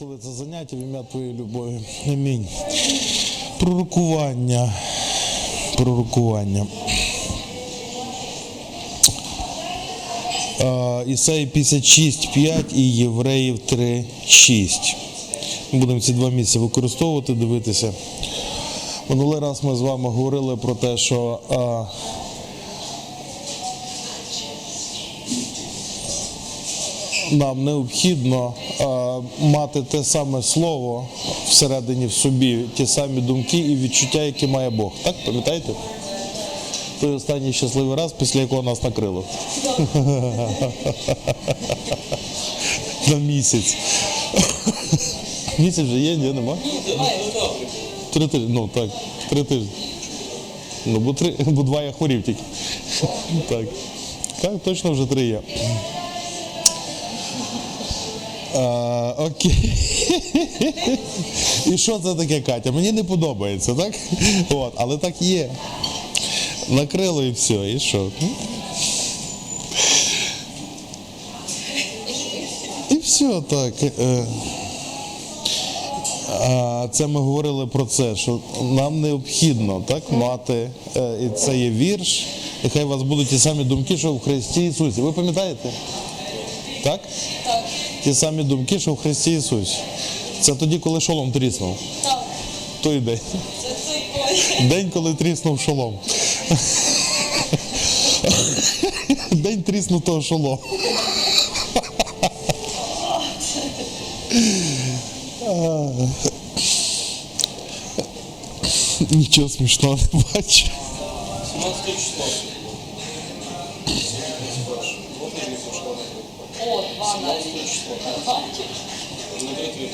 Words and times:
Благослови 0.00 0.22
це 0.22 0.44
заняття 0.44 0.76
в 0.76 0.80
ім'я 0.80 1.02
Твоєї 1.02 1.32
любові. 1.32 1.80
Амінь. 2.06 2.46
Пророкування. 3.58 4.72
Пророкування. 5.76 6.66
Ісаї 11.06 11.46
56, 11.46 12.32
5 12.32 12.72
і 12.74 12.90
Євреїв 12.90 13.58
3, 13.58 14.04
6. 14.26 14.96
Будемо 15.72 16.00
ці 16.00 16.12
два 16.12 16.30
місця 16.30 16.58
використовувати, 16.58 17.32
дивитися. 17.34 17.92
Минулий 19.08 19.40
раз 19.40 19.64
ми 19.64 19.76
з 19.76 19.80
вами 19.80 20.08
говорили 20.08 20.56
про 20.56 20.74
те, 20.74 20.96
що 20.96 21.38
нам 27.30 27.64
необхідно 27.64 28.54
мати 29.40 29.82
те 29.82 30.04
саме 30.04 30.42
слово 30.42 31.08
всередині 31.48 32.06
в 32.06 32.12
собі, 32.12 32.58
ті 32.76 32.86
самі 32.86 33.20
думки 33.20 33.58
і 33.58 33.76
відчуття, 33.76 34.22
які 34.22 34.46
має 34.46 34.70
Бог. 34.70 34.92
Так, 35.02 35.14
пам'ятаєте? 35.26 35.72
Той 37.00 37.10
останній 37.10 37.52
щасливий 37.52 37.96
раз, 37.96 38.12
після 38.12 38.40
якого 38.40 38.62
нас 38.62 38.82
накрило. 38.82 39.24
На 43.08 43.16
місяць. 43.16 43.76
Місяць 45.58 45.84
вже 45.84 45.98
є, 45.98 46.16
ні, 46.16 46.32
нема? 46.32 46.56
Три 48.12 48.26
тижні, 48.28 48.48
ну 48.50 48.68
так, 48.74 48.90
три 49.30 49.44
тижні. 49.44 49.68
Ну, 50.86 50.98
бо, 51.00 51.12
три, 51.12 51.34
бо 51.46 51.62
два 51.62 51.82
я 51.82 51.92
хворів 51.92 52.22
тільки. 52.22 52.42
Так. 53.48 53.66
Так, 54.40 54.52
точно 54.64 54.92
вже 54.92 55.06
три 55.06 55.26
є. 55.26 55.40
Окей. 59.18 59.72
І 61.66 61.78
що 61.78 61.98
це 61.98 62.14
таке, 62.14 62.40
Катя? 62.40 62.72
Мені 62.72 62.92
не 62.92 63.04
подобається, 63.04 63.74
так? 63.74 63.94
От, 64.50 64.72
але 64.76 64.98
так 64.98 65.22
є. 65.22 65.50
Накрило 66.68 67.22
і 67.22 67.30
все, 67.30 67.70
і 67.70 67.80
що? 67.80 68.08
І 72.90 72.94
все 72.94 73.42
так. 73.48 73.74
е. 73.82 74.24
Це 76.92 77.06
ми 77.06 77.20
говорили 77.20 77.66
про 77.66 77.84
це, 77.86 78.16
що 78.16 78.40
нам 78.62 79.00
необхідно 79.00 79.82
так 79.86 80.12
мати, 80.12 80.70
е, 80.96 81.18
і 81.26 81.38
це 81.38 81.58
є 81.58 81.70
вірш, 81.70 82.26
і 82.64 82.68
хай 82.68 82.84
у 82.84 82.88
вас 82.88 83.02
будуть 83.02 83.28
ті 83.28 83.38
самі 83.38 83.64
думки, 83.64 83.98
що 83.98 84.12
в 84.12 84.20
Христі 84.20 84.66
Ісусі. 84.66 85.00
Ви 85.00 85.12
пам'ятаєте? 85.12 85.70
Так? 86.82 87.00
Ті 88.04 88.14
самі 88.14 88.42
думки, 88.42 88.80
що 88.80 88.92
в 88.92 88.96
Христі 88.96 89.32
Ісусі. 89.32 89.76
Це 90.40 90.54
тоді, 90.54 90.78
коли 90.78 91.00
шолом 91.00 91.32
тріснув. 91.32 91.76
так, 92.02 92.24
Той 92.80 93.00
день. 93.00 93.20
це 93.62 93.68
той. 94.58 94.68
День, 94.68 94.90
коли 94.90 95.14
тріснув 95.14 95.60
шолом. 95.60 95.94
День 99.30 99.62
тріснутого 99.62 100.22
шолому. 100.22 100.58
Нічого 109.10 109.48
смішного 109.48 109.98
не 110.12 110.20
бачу. 110.34 110.66
17 111.52 111.86
число. 111.86 112.24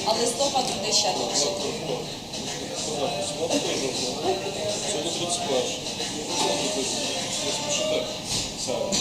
А 0.06 0.12
листопад 0.12 0.64
буде 0.78 0.92
ще 0.92 1.08
довше. 1.18 1.46
Сьогодні 4.92 5.10
31. 5.10 5.62
Не 7.44 7.52
спішите. 7.52 8.02
Саме. 8.66 8.92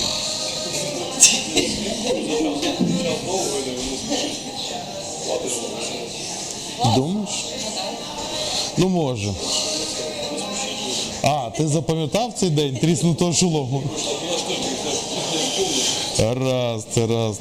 Час 3.04 3.18
довго 3.26 3.60
йде, 3.60 3.72
не 3.72 3.98
спішіть. 3.98 4.38
Думаєш? 6.96 7.30
Ну 8.78 8.90
може. 8.90 9.34
А, 11.24 11.50
ти 11.58 11.68
запам'ятав 11.68 12.34
цей 12.34 12.50
день 12.50 12.78
тріснутого 12.78 13.34
шолому? 13.34 13.84
Раз, 16.20 16.86
раз. 16.98 17.40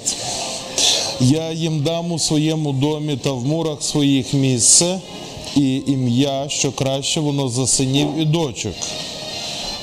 Я 1.20 1.52
їм 1.52 1.82
дам 1.82 2.12
у 2.12 2.19
своєму 2.19 2.72
домі 2.72 3.16
та 3.16 3.32
в 3.32 3.47
мурах 3.47 3.82
своїх 3.82 4.34
місце 4.34 5.00
і 5.56 5.82
ім'я, 5.86 6.48
що 6.48 6.72
краще 6.72 7.20
воно 7.20 7.48
за 7.48 7.66
синів 7.66 8.08
і 8.19 8.25
дочок. 8.25 8.75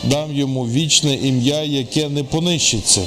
Дам 0.04 0.36
йому 0.36 0.64
вічне 0.64 1.16
ім'я, 1.16 1.64
яке 1.64 2.10
не 2.10 2.24
понищиться. 2.24 3.02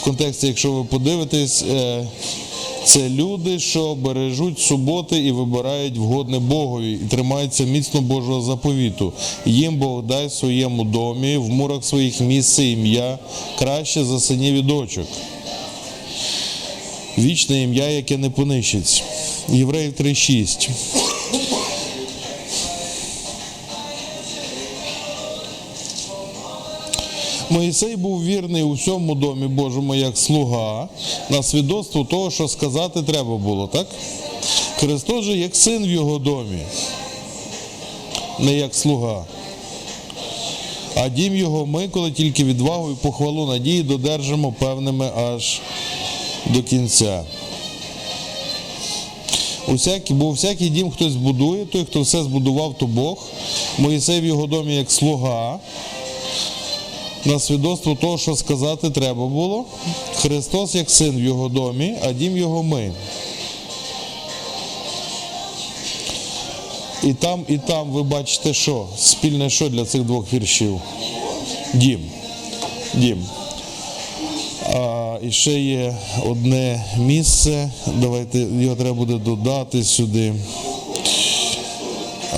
В 0.00 0.04
контексті, 0.04 0.46
якщо 0.46 0.72
ви 0.72 0.84
подивитесь, 0.84 1.64
е, 1.70 2.06
це 2.88 3.08
люди, 3.08 3.58
що 3.58 3.94
бережуть 3.94 4.58
суботи 4.58 5.18
і 5.18 5.32
вибирають 5.32 5.96
вгодне 5.96 6.38
Богові, 6.38 6.92
і 6.92 7.08
тримаються 7.08 7.64
міцно 7.64 8.00
Божого 8.00 8.40
заповіту. 8.40 9.12
Їм 9.46 9.76
Бог 9.76 10.02
дай 10.02 10.30
своєму 10.30 10.84
домі, 10.84 11.36
в 11.36 11.48
мурах 11.48 11.84
своїх 11.84 12.20
місце 12.20 12.64
ім'я, 12.64 13.18
краще 13.58 14.04
за 14.04 14.20
синів 14.20 14.54
і 14.54 14.62
дочок. 14.62 15.06
Вічне 17.18 17.62
ім'я, 17.62 17.88
яке 17.88 18.16
не 18.16 18.30
понищить. 18.30 19.02
Євреїв 19.48 19.92
3,6. 19.92 20.70
Моїсей 27.50 27.96
був 27.96 28.24
вірний 28.24 28.62
у 28.62 28.72
всьому 28.72 29.14
домі 29.14 29.46
Божому 29.46 29.94
як 29.94 30.18
слуга 30.18 30.88
на 31.30 31.42
свідоцтво 31.42 32.04
того, 32.04 32.30
що 32.30 32.48
сказати 32.48 33.02
треба 33.02 33.36
було, 33.36 33.66
так? 33.66 33.86
Христос 34.76 35.24
же 35.24 35.36
як 35.36 35.56
син 35.56 35.84
в 35.84 35.90
його 35.90 36.18
домі, 36.18 36.62
не 38.38 38.52
як 38.52 38.74
слуга. 38.74 39.24
А 40.96 41.08
дім 41.08 41.36
його 41.36 41.66
ми, 41.66 41.88
коли 41.88 42.10
тільки 42.10 42.44
відвагу 42.44 42.90
і 42.90 42.94
похвалу 42.94 43.46
надії 43.46 43.82
додержимо 43.82 44.52
певними 44.52 45.10
аж 45.16 45.60
до 46.46 46.62
кінця. 46.62 47.24
Усякий, 49.68 50.16
бо 50.16 50.30
всякий 50.30 50.68
дім 50.68 50.90
хтось 50.90 51.14
будує, 51.14 51.66
той, 51.66 51.84
хто 51.84 52.00
все 52.00 52.22
збудував, 52.22 52.74
то 52.78 52.86
Бог. 52.86 53.18
Моїсей 53.78 54.20
в 54.20 54.24
його 54.24 54.46
домі 54.46 54.76
як 54.76 54.90
слуга, 54.90 55.58
на 57.24 57.38
свідоцтво 57.38 57.94
того, 57.94 58.18
що 58.18 58.36
сказати 58.36 58.90
треба 58.90 59.26
було. 59.26 59.64
Христос 60.14 60.74
як 60.74 60.90
син 60.90 61.16
в 61.16 61.20
його 61.20 61.48
домі, 61.48 61.94
а 62.04 62.12
дім 62.12 62.36
його 62.36 62.62
ми. 62.62 62.92
І 67.04 67.12
там, 67.12 67.44
і 67.48 67.58
там 67.58 67.90
ви 67.90 68.02
бачите, 68.02 68.54
що? 68.54 68.86
Спільне 68.96 69.50
що 69.50 69.68
для 69.68 69.84
цих 69.84 70.02
двох 70.02 70.32
віршів? 70.32 70.80
Дім. 71.74 72.00
Дім. 72.94 73.26
А, 74.74 75.16
і 75.22 75.32
ще 75.32 75.60
є 75.60 75.96
одне 76.26 76.84
місце. 76.98 77.70
Давайте 77.86 78.38
його 78.38 78.76
треба 78.76 78.94
буде 78.94 79.18
додати 79.18 79.84
сюди. 79.84 80.34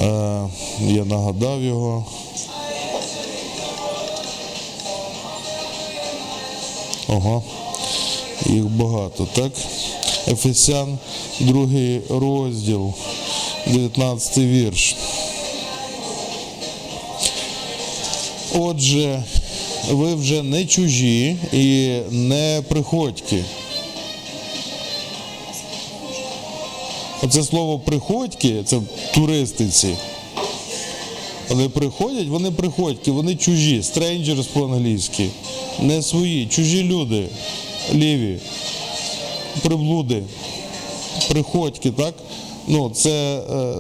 А, 0.02 0.46
я 0.88 1.05
нагадав 1.05 1.62
його. 1.62 2.06
Ага. 7.12 7.42
Їх 8.46 8.64
багато, 8.64 9.28
так? 9.32 9.52
Ефесян, 10.28 10.98
другий 11.40 12.00
розділ, 12.08 12.92
19 13.66 14.38
вірш. 14.38 14.96
Отже, 18.58 19.22
ви 19.90 20.14
вже 20.14 20.42
не 20.42 20.66
чужі 20.66 21.36
і 21.52 21.98
не 22.10 22.62
приходьки. 22.68 23.44
Оце 27.22 27.42
слово 27.42 27.78
приходьки, 27.78 28.62
це 28.64 28.80
туристиці. 29.14 29.88
Але 31.50 31.69
приходять, 31.69 32.29
вони 32.29 32.50
приходьки, 32.50 33.11
вони 33.11 33.37
чужі, 33.37 33.81
strangers 33.81 34.47
по-англійськи, 34.52 35.26
не 35.81 36.02
свої, 36.02 36.47
чужі 36.47 36.82
люди, 36.82 37.29
ліві, 37.94 38.38
приблуди, 39.62 40.23
приходьки, 41.29 41.91
так? 41.91 42.14
Ну, 42.69 42.91
це, 42.94 43.38
е, 43.50 43.75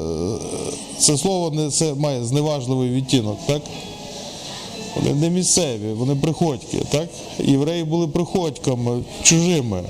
це 0.98 1.16
слово 1.18 1.50
не, 1.50 1.70
це 1.70 1.94
має 1.94 2.24
зневажливий 2.24 2.90
відтінок, 2.90 3.38
так? 3.46 3.62
Вони 4.96 5.14
не 5.14 5.30
місцеві, 5.30 5.92
вони 5.92 6.14
приходьки. 6.14 6.78
Так? 6.90 7.08
Євреї 7.44 7.84
були 7.84 8.08
приходьками, 8.08 9.02
чужими. 9.22 9.82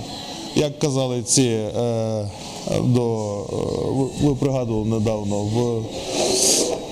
Як 0.57 0.79
казали 0.79 1.23
ці, 1.23 1.43
е, 1.43 2.31
до, 2.85 3.37
е, 3.53 3.57
ви- 3.91 4.29
ви 4.29 4.35
пригадували 4.35 4.85
недавно 4.89 5.37
в 5.43 5.83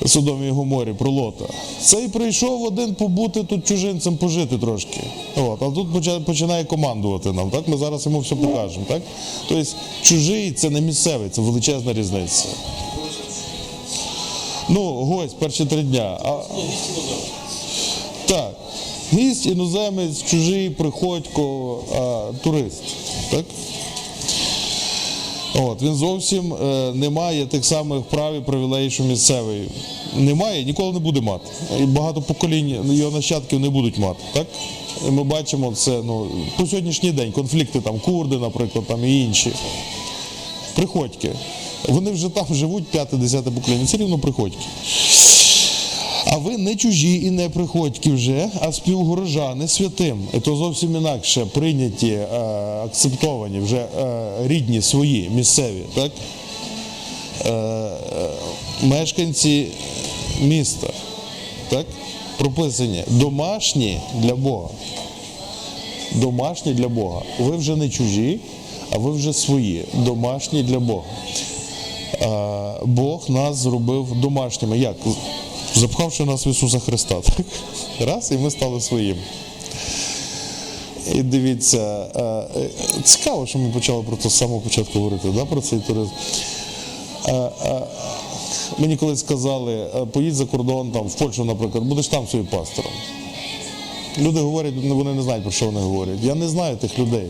Содомі 0.08 0.46
і 0.46 0.50
Гоморі 0.50 0.92
про 0.92 1.10
Лота. 1.10 1.44
Цей 1.80 2.08
прийшов 2.08 2.62
один 2.62 2.94
побути 2.94 3.44
тут 3.44 3.66
чужинцем, 3.66 4.16
пожити 4.16 4.58
трошки. 4.58 5.00
От, 5.36 5.62
а 5.62 5.70
тут 5.70 6.24
починає 6.24 6.64
командувати 6.64 7.32
нам. 7.32 7.50
Так? 7.50 7.68
Ми 7.68 7.76
зараз 7.76 8.06
йому 8.06 8.18
все 8.18 8.34
покажемо. 8.36 8.84
Так? 8.88 9.02
Тобто 9.48 9.70
чужий 10.02 10.52
це 10.52 10.70
не 10.70 10.80
місцевий, 10.80 11.28
це 11.30 11.40
величезна 11.40 11.92
різниця. 11.92 12.44
Ну, 14.68 14.92
гость 14.92 15.36
перші 15.38 15.64
три 15.64 15.82
дня. 15.82 16.18
А, 16.24 16.42
так. 18.26 18.54
Гість, 19.12 19.46
іноземець, 19.46 20.22
чужий, 20.22 20.70
приходько, 20.70 21.78
а, 21.94 22.32
турист. 22.42 22.82
Так? 23.30 23.44
От, 25.62 25.82
він 25.82 25.94
зовсім 25.94 26.54
е, 26.54 26.92
не 26.94 27.10
має 27.10 27.46
тих 27.46 27.64
самих 27.64 28.02
прав 28.02 28.34
і 28.34 28.40
привілеїв, 28.40 28.92
що 28.92 29.02
місцевий. 29.02 29.68
Немає, 30.18 30.64
ніколи 30.64 30.92
не 30.92 30.98
буде 30.98 31.20
мати. 31.20 31.44
І 31.80 31.82
багато 31.82 32.22
поколінь 32.22 32.92
його 32.92 33.10
нащадків 33.10 33.60
не 33.60 33.70
будуть 33.70 33.98
мати. 33.98 34.20
Так? 34.32 34.46
Ми 35.10 35.24
бачимо 35.24 35.72
це 35.72 35.90
ну, 36.04 36.26
по 36.56 36.66
сьогоднішній 36.66 37.12
день, 37.12 37.32
конфлікти 37.32 37.80
там, 37.80 38.00
курди, 38.00 38.36
наприклад, 38.36 38.84
там, 38.86 39.04
і 39.04 39.24
інші. 39.24 39.52
Приходьки. 40.74 41.30
Вони 41.88 42.10
вже 42.10 42.28
там 42.28 42.46
живуть 42.50 42.84
п'яте-десяте 42.86 43.50
покоління, 43.50 43.84
все 43.84 43.96
рівно 43.96 44.18
приходьки. 44.18 44.64
А 46.26 46.36
ви 46.36 46.58
не 46.58 46.76
чужі 46.76 47.14
і 47.24 47.30
не 47.30 47.48
приходьки 47.48 48.12
вже, 48.12 48.48
а 48.60 48.72
співгорожани 48.72 49.68
святим. 49.68 50.28
І 50.34 50.40
то 50.40 50.56
зовсім 50.56 50.96
інакше 50.96 51.46
прийняті, 51.46 52.08
е, 52.08 52.26
акцептовані, 52.84 53.58
вже 53.58 53.76
е, 53.76 53.88
рідні 54.46 54.82
свої, 54.82 55.30
місцеві, 55.34 55.82
так? 55.94 56.12
Е, 57.46 57.50
е, 57.50 57.90
мешканці 58.82 59.66
міста, 60.40 60.86
так? 61.68 61.86
Прописані 62.38 63.04
домашні 63.06 64.00
для 64.14 64.34
Бога. 64.34 64.68
Домашні 66.12 66.74
для 66.74 66.88
Бога. 66.88 67.22
Ви 67.38 67.56
вже 67.56 67.76
не 67.76 67.88
чужі, 67.88 68.40
а 68.92 68.98
ви 68.98 69.10
вже 69.12 69.32
свої, 69.32 69.84
домашні 69.94 70.62
для 70.62 70.78
Бога. 70.78 71.04
Бог 72.84 73.30
нас 73.30 73.56
зробив 73.56 74.20
домашніми. 74.20 74.78
Як? 74.78 74.96
Запхавши 75.74 76.24
нас 76.24 76.46
в 76.46 76.48
Ісуса 76.48 76.78
Христа. 76.78 77.14
Так? 77.36 77.46
Раз, 78.08 78.32
і 78.32 78.38
ми 78.38 78.50
стали 78.50 78.80
своїм. 78.80 79.16
І 81.14 81.22
дивіться, 81.22 82.06
е, 82.56 82.68
цікаво, 83.04 83.46
що 83.46 83.58
ми 83.58 83.70
почали 83.70 84.02
про 84.02 84.16
це 84.16 84.28
з 84.28 84.34
самого 84.34 84.60
початку 84.60 84.98
говорити, 84.98 85.28
да, 85.34 85.44
про 85.44 85.60
цей 85.60 85.78
туризм. 85.78 86.10
Мені 88.78 88.96
колись 88.96 89.20
сказали, 89.20 89.74
е, 89.74 90.06
поїдь 90.12 90.34
за 90.34 90.46
кордон, 90.46 90.90
там, 90.90 91.06
в 91.06 91.14
Польщу, 91.14 91.44
наприклад, 91.44 91.84
будеш 91.84 92.08
там 92.08 92.28
своїм 92.28 92.46
пастором. 92.46 92.92
Люди 94.18 94.40
говорять, 94.40 94.74
вони 94.84 95.14
не 95.14 95.22
знають, 95.22 95.42
про 95.42 95.52
що 95.52 95.66
вони 95.66 95.80
говорять. 95.80 96.18
Я 96.22 96.34
не 96.34 96.48
знаю 96.48 96.76
тих 96.76 96.98
людей. 96.98 97.26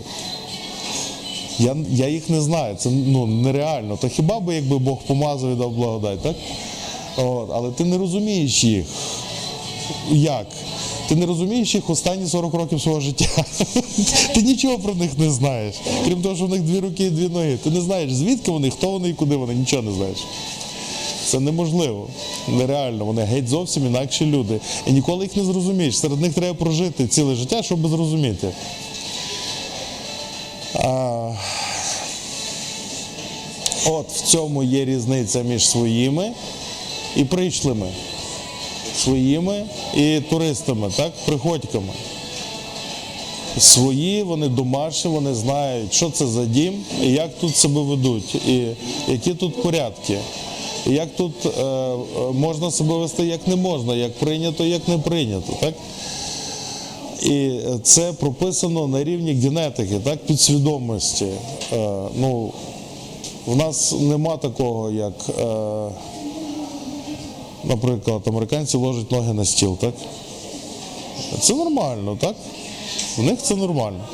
Я, 1.58 1.76
я 1.90 2.08
їх 2.08 2.30
не 2.30 2.40
знаю, 2.40 2.76
це 2.76 2.90
ну, 2.90 3.26
нереально. 3.26 3.96
Та 3.96 4.08
хіба 4.08 4.40
би 4.40 4.54
якби 4.54 4.78
Бог 4.78 4.98
помазав 5.06 5.50
і 5.52 5.54
дав 5.54 5.70
благодать, 5.70 6.20
так? 6.20 6.36
От, 7.16 7.50
але 7.52 7.70
ти 7.70 7.84
не 7.84 7.98
розумієш 7.98 8.64
їх. 8.64 8.86
Як? 10.10 10.46
Ти 11.08 11.16
не 11.16 11.26
розумієш 11.26 11.74
їх 11.74 11.90
останні 11.90 12.28
40 12.28 12.54
років 12.54 12.80
свого 12.80 13.00
життя. 13.00 13.44
Ти 14.34 14.42
нічого 14.42 14.78
про 14.78 14.94
них 14.94 15.18
не 15.18 15.30
знаєш. 15.30 15.74
Крім 16.04 16.22
того, 16.22 16.36
що 16.36 16.46
в 16.46 16.48
них 16.48 16.62
дві 16.62 16.80
руки 16.80 17.04
і 17.04 17.10
дві 17.10 17.28
ноги. 17.28 17.56
Ти 17.64 17.70
не 17.70 17.80
знаєш, 17.80 18.12
звідки 18.12 18.50
вони, 18.50 18.70
хто 18.70 18.90
вони 18.90 19.08
і 19.08 19.14
куди 19.14 19.36
вони, 19.36 19.54
нічого 19.54 19.82
не 19.82 19.92
знаєш. 19.92 20.18
Це 21.28 21.40
неможливо, 21.40 22.08
нереально. 22.48 23.04
Вони 23.04 23.22
геть 23.22 23.48
зовсім 23.48 23.86
інакші 23.86 24.26
люди. 24.26 24.60
І 24.86 24.92
ніколи 24.92 25.24
їх 25.24 25.36
не 25.36 25.44
зрозумієш. 25.44 25.98
Серед 25.98 26.20
них 26.20 26.34
треба 26.34 26.54
прожити 26.54 27.06
ціле 27.06 27.34
життя, 27.34 27.62
щоб 27.62 27.88
зрозуміти. 27.88 28.48
А... 30.74 31.32
От 33.86 34.08
в 34.12 34.20
цьому 34.20 34.62
є 34.62 34.84
різниця 34.84 35.42
між 35.42 35.68
своїми 35.68 36.32
і 37.16 37.24
прийшлими. 37.24 37.86
Своїми 38.96 39.64
і 39.96 40.20
туристами, 40.20 40.90
так, 40.96 41.12
приходьками. 41.26 41.92
Свої, 43.58 44.22
вони 44.22 44.48
домашні, 44.48 45.10
вони 45.10 45.34
знають, 45.34 45.94
що 45.94 46.10
це 46.10 46.26
за 46.26 46.44
дім 46.44 46.74
і 47.02 47.12
як 47.12 47.38
тут 47.38 47.56
себе 47.56 47.80
ведуть, 47.80 48.34
і 48.34 48.66
які 49.08 49.34
тут 49.34 49.62
порядки, 49.62 50.18
як 50.88 51.16
тут 51.16 51.46
е, 51.46 51.48
е, 51.60 51.96
можна 52.32 52.70
себе 52.70 52.94
вести, 52.94 53.26
як 53.26 53.46
не 53.46 53.56
можна, 53.56 53.94
як 53.94 54.14
прийнято, 54.14 54.64
як 54.64 54.88
не 54.88 54.98
прийнято. 54.98 55.52
Так? 55.60 55.74
І 57.22 57.60
це 57.82 58.12
прописано 58.12 58.86
на 58.86 59.04
рівні 59.04 59.32
генетики, 59.32 60.00
так, 60.04 60.26
підсвідомості. 60.26 61.26
Е, 61.72 61.98
ну, 62.16 62.52
в 63.46 63.56
нас 63.56 63.94
нема 64.00 64.36
такого, 64.36 64.90
як, 64.90 65.14
наприклад, 67.64 68.22
американці 68.26 68.76
ложать 68.76 69.10
ноги 69.10 69.32
на 69.32 69.44
стіл, 69.44 69.78
так? 69.78 69.94
Це 71.40 71.54
нормально, 71.54 72.16
так? 72.20 72.36
В 73.16 73.22
них 73.22 73.42
це 73.42 73.54
нормально. 73.54 74.04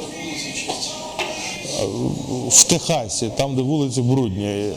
В 2.49 2.65
Техасі, 2.65 3.31
там, 3.37 3.57
де 3.57 3.63
вулиці 3.63 4.03
брудні, 4.03 4.73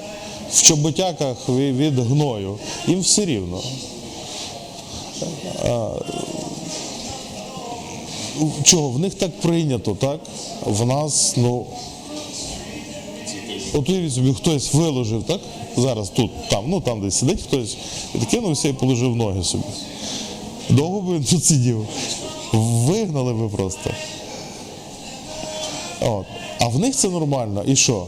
в 0.51 0.62
чоботяках 0.62 1.50
від 1.50 2.00
гною, 2.00 2.58
їм 2.88 3.00
все 3.00 3.25
рівно. 3.25 3.62
Чого? 8.63 8.89
В 8.89 9.00
них 9.00 9.13
так 9.13 9.39
прийнято, 9.39 9.98
так? 10.00 10.20
В 10.66 10.86
нас, 10.86 11.34
ну. 11.38 11.66
От 13.74 13.89
уявіть 13.89 14.13
собі, 14.13 14.34
хтось 14.34 14.74
виложив, 14.74 15.24
так? 15.24 15.42
Зараз 15.77 16.10
тут, 16.10 16.32
там, 16.50 16.66
ну 16.68 16.82
там 16.82 17.01
десь 17.01 17.16
сидить 17.16 17.42
хтось, 17.42 17.77
і 18.16 18.25
кинувся 18.25 18.68
і 18.68 18.74
положив 18.74 19.16
ноги 19.16 19.44
собі. 19.44 19.63
Довго 20.70 21.01
би 21.01 21.16
він 21.16 21.24
тут 21.24 21.46
сидів. 21.46 21.88
Вигнали 22.54 23.34
би 23.34 23.50
просто. 23.50 23.89
От. 26.01 26.25
А 26.60 26.68
в 26.68 26.80
них 26.80 26.96
це 26.96 27.10
нормально. 27.10 27.63
І 27.68 27.75
що? 27.75 28.06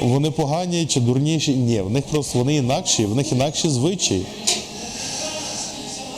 Вони 0.00 0.30
погані 0.30 0.86
чи 0.86 1.00
дурніші? 1.00 1.54
Ні, 1.54 1.80
в 1.80 1.90
них 1.90 2.04
просто 2.04 2.38
вони 2.38 2.54
інакші, 2.54 3.06
в 3.06 3.14
них 3.14 3.32
інакші 3.32 3.68
звичаї. 3.68 4.26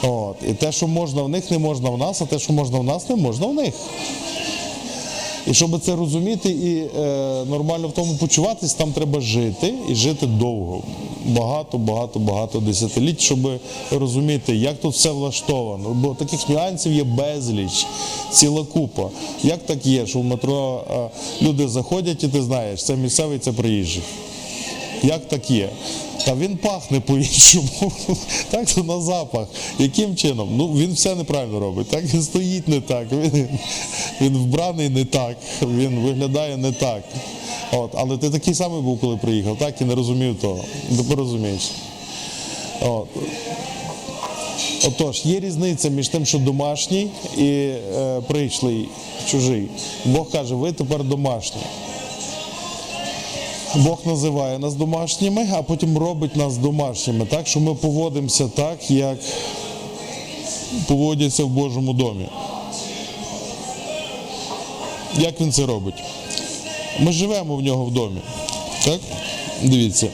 От. 0.03 0.37
І 0.49 0.53
те, 0.55 0.73
що 0.73 0.87
можна 0.87 1.23
в 1.23 1.29
них, 1.29 1.51
не 1.51 1.59
можна 1.59 1.91
в 1.91 1.99
нас, 1.99 2.23
а 2.23 2.27
те, 2.27 2.39
що 2.39 2.53
можна 2.53 2.79
в 2.79 2.85
нас, 2.85 3.09
не 3.09 3.17
можна 3.17 3.47
в 3.47 3.55
них. 3.55 3.75
І 5.51 5.55
щоб 5.55 5.81
це 5.81 5.97
розуміти 5.97 6.49
і 6.49 6.77
е, 6.79 7.45
нормально 7.45 7.89
в 7.89 7.93
тому 7.93 8.15
почуватись, 8.15 8.75
там 8.75 8.93
треба 8.93 9.21
жити 9.21 9.75
і 9.91 9.95
жити 9.95 10.27
довго. 10.27 10.83
Багато, 11.25 11.79
багато, 11.79 12.19
багато 12.19 12.61
десятиліть, 12.61 13.21
щоб 13.21 13.39
розуміти, 13.91 14.57
як 14.57 14.81
тут 14.81 14.95
все 14.95 15.11
влаштовано. 15.11 15.89
Бо 15.89 16.15
таких 16.15 16.49
нюансів 16.49 16.93
є 16.93 17.05
безліч, 17.05 17.87
ціла 18.31 18.65
купа. 18.65 19.09
Як 19.43 19.67
так 19.67 19.87
є, 19.87 20.07
що 20.07 20.19
в 20.19 20.25
метро 20.25 20.85
е, 20.91 21.09
люди 21.43 21.69
заходять 21.69 22.25
і 22.25 22.29
ти 22.29 22.43
знаєш, 22.43 22.85
це 22.85 22.97
місцевий, 22.97 23.39
це 23.39 23.53
приїжджий. 23.53 24.03
Як 25.03 25.29
так 25.29 25.51
є? 25.51 25.69
Та 26.25 26.35
він 26.35 26.57
пахне 26.57 27.01
по-іншому. 27.01 27.93
Так, 28.51 28.67
то 28.67 28.83
на 28.83 29.01
запах. 29.01 29.49
Яким 29.79 30.17
чином? 30.17 30.49
Ну 30.57 30.69
він 30.69 30.93
все 30.93 31.15
неправильно 31.15 31.61
робить. 31.61 31.89
Так 31.89 32.05
він 32.15 32.23
стоїть 32.23 32.69
не 32.69 32.81
так, 32.81 33.07
він, 33.13 33.49
він 34.21 34.37
вбраний 34.37 34.89
не 34.89 35.05
так, 35.05 35.37
він 35.63 35.99
виглядає 35.99 36.57
не 36.57 36.73
так. 36.73 37.03
От, 37.73 37.91
але 37.95 38.19
ти 38.19 38.31
такий 38.31 38.55
самий 38.55 38.81
був, 38.81 39.01
коли 39.01 39.17
приїхав, 39.17 39.59
так 39.59 39.81
і 39.81 39.85
не 39.85 39.95
розумів 39.95 40.37
того. 40.41 40.65
Тепер 40.97 41.19
розумієш. 41.19 41.71
От. 42.81 43.09
Отож, 44.87 45.27
є 45.27 45.41
різниця 45.41 45.89
між 45.89 46.09
тим, 46.09 46.27
що 46.27 46.39
домашній 46.39 47.09
і 47.39 47.45
е, 47.45 48.21
прийшлий, 48.27 48.89
чужий. 49.31 49.69
Бог 50.05 50.31
каже, 50.31 50.55
ви 50.55 50.73
тепер 50.73 51.05
домашні. 51.05 51.61
Бог 53.75 53.99
називає 54.05 54.59
нас 54.59 54.75
домашніми, 54.75 55.49
а 55.53 55.63
потім 55.63 55.99
робить 55.99 56.37
нас 56.37 56.57
домашніми, 56.57 57.27
так 57.27 57.47
що 57.47 57.61
ми 57.61 57.75
поводимося 57.75 58.49
так, 58.49 58.91
як 58.91 59.19
поводяться 60.87 61.45
в 61.45 61.49
Божому 61.49 61.93
домі. 61.93 62.29
Як 65.19 65.41
він 65.41 65.53
це 65.53 65.67
робить? 65.67 66.03
Ми 67.01 67.13
живемо 67.13 67.57
в 67.57 67.63
нього 67.63 67.85
в 67.85 67.91
домі. 67.91 68.21
Так? 68.85 69.01
Дивіться. 69.63 70.09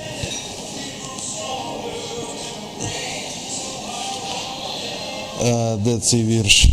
Е, 5.44 5.76
де 5.76 5.99
цей 5.99 6.23
вірш? 6.23 6.66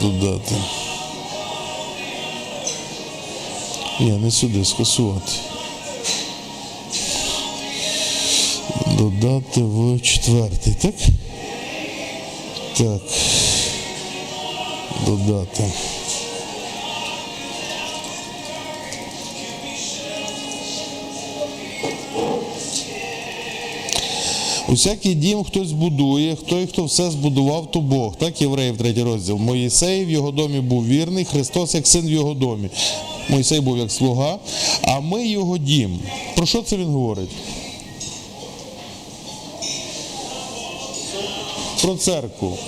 Додати. 0.00 0.54
Ні, 4.00 4.10
не 4.10 4.30
сюди, 4.30 4.64
скасувати. 4.64 5.32
Додати 8.98 9.60
в 9.62 10.00
четвертий, 10.00 10.74
так? 10.82 10.94
Так. 12.76 13.02
Додати. 15.06 15.64
Усякий 24.68 25.14
дім 25.14 25.44
хтось 25.44 25.72
будує, 25.72 26.36
хто 26.36 26.66
хто 26.66 26.84
все 26.84 27.10
збудував, 27.10 27.70
то 27.70 27.80
Бог. 27.80 28.16
Так, 28.16 28.40
Євреїв, 28.40 28.76
третій 28.76 29.02
розділ. 29.02 29.36
Моїсей 29.36 30.04
в 30.04 30.10
його 30.10 30.30
домі 30.30 30.60
був 30.60 30.86
вірний, 30.86 31.24
Христос 31.24 31.74
як 31.74 31.86
син 31.86 32.06
в 32.06 32.10
його 32.10 32.34
домі. 32.34 32.68
Моїсей 33.28 33.60
був 33.60 33.78
як 33.78 33.92
слуга, 33.92 34.38
а 34.82 35.00
ми 35.00 35.26
його 35.26 35.58
дім. 35.58 35.98
Про 36.34 36.46
що 36.46 36.62
це 36.62 36.76
він 36.76 36.86
говорить? 36.86 37.30
Про 41.82 41.94
церкву. 41.94 42.58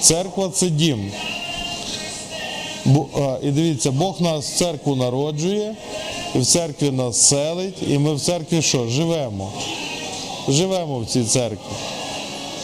Церква 0.00 0.48
це 0.48 0.70
дім. 0.70 1.10
І 3.42 3.50
дивіться, 3.50 3.90
Бог 3.90 4.20
нас 4.20 4.50
в 4.50 4.56
церкву 4.56 4.96
народжує, 4.96 5.74
в 6.34 6.44
церкві 6.44 6.90
нас 6.90 7.16
селить, 7.16 7.76
і 7.90 7.98
ми 7.98 8.14
в 8.14 8.20
церкві 8.20 8.62
що? 8.62 8.88
Живемо. 8.88 9.52
Живемо 10.48 10.98
в 10.98 11.06
цій 11.06 11.24
церкві. 11.24 11.72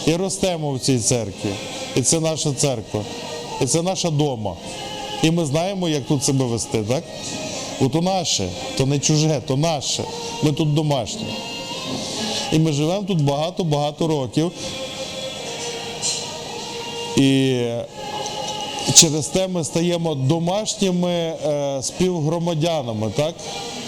І 0.06 0.16
ростемо 0.16 0.72
в 0.72 0.80
цій 0.80 0.98
церкві. 0.98 1.50
І 1.96 2.02
це 2.02 2.20
наша 2.20 2.52
церква. 2.52 3.00
І 3.60 3.66
це 3.66 3.82
наша 3.82 4.10
дома. 4.10 4.56
І 5.22 5.30
ми 5.30 5.46
знаємо, 5.46 5.88
як 5.88 6.06
тут 6.06 6.24
себе 6.24 6.44
вести, 6.44 6.82
так? 6.82 7.04
Бо 7.80 7.88
то 7.88 8.00
наше, 8.00 8.48
то 8.76 8.86
не 8.86 8.98
чуже, 8.98 9.42
то 9.46 9.56
наше. 9.56 10.04
Ми 10.42 10.52
тут 10.52 10.74
домашні. 10.74 11.26
І 12.52 12.58
ми 12.58 12.72
живемо 12.72 13.02
тут 13.02 13.22
багато-багато 13.22 14.06
років. 14.06 14.52
І 17.16 17.62
через 18.94 19.26
те 19.26 19.48
ми 19.48 19.64
стаємо 19.64 20.14
домашніми 20.14 21.10
е, 21.10 21.78
співгромадянами, 21.82 23.10
так? 23.16 23.34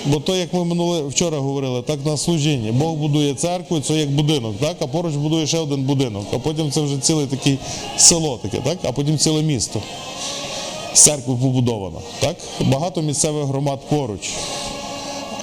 Бо 0.06 0.20
то, 0.20 0.36
як 0.36 0.54
ми 0.54 0.64
минуле 0.64 1.02
вчора 1.02 1.38
говорили, 1.38 1.82
так 1.82 1.98
на 2.06 2.16
служінні. 2.16 2.72
Бог 2.72 2.94
будує 2.94 3.34
церкву, 3.34 3.80
це 3.80 3.94
як 3.94 4.10
будинок, 4.10 4.54
так? 4.60 4.76
А 4.80 4.86
поруч 4.86 5.14
будує 5.14 5.46
ще 5.46 5.58
один 5.58 5.82
будинок, 5.82 6.26
а 6.32 6.38
потім 6.38 6.70
це 6.70 6.80
вже 6.80 6.98
ціле 6.98 7.26
таке 7.26 7.56
село 7.96 8.38
таке, 8.42 8.58
так? 8.64 8.78
А 8.82 8.92
потім 8.92 9.18
ціле 9.18 9.42
місто. 9.42 9.80
З 10.94 11.00
церкви 11.00 11.36
побудовано. 11.42 12.00
Так? 12.20 12.36
Багато 12.60 13.02
місцевих 13.02 13.44
громад 13.44 13.80
поруч. 13.88 14.30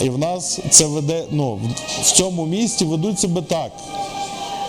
І 0.01 0.09
в 0.09 0.17
нас 0.17 0.59
це 0.69 0.85
веде, 0.85 1.23
ну, 1.31 1.59
в 2.01 2.11
цьому 2.11 2.45
місті 2.45 2.85
ведуть 2.85 3.19
себе 3.19 3.41
так. 3.41 3.71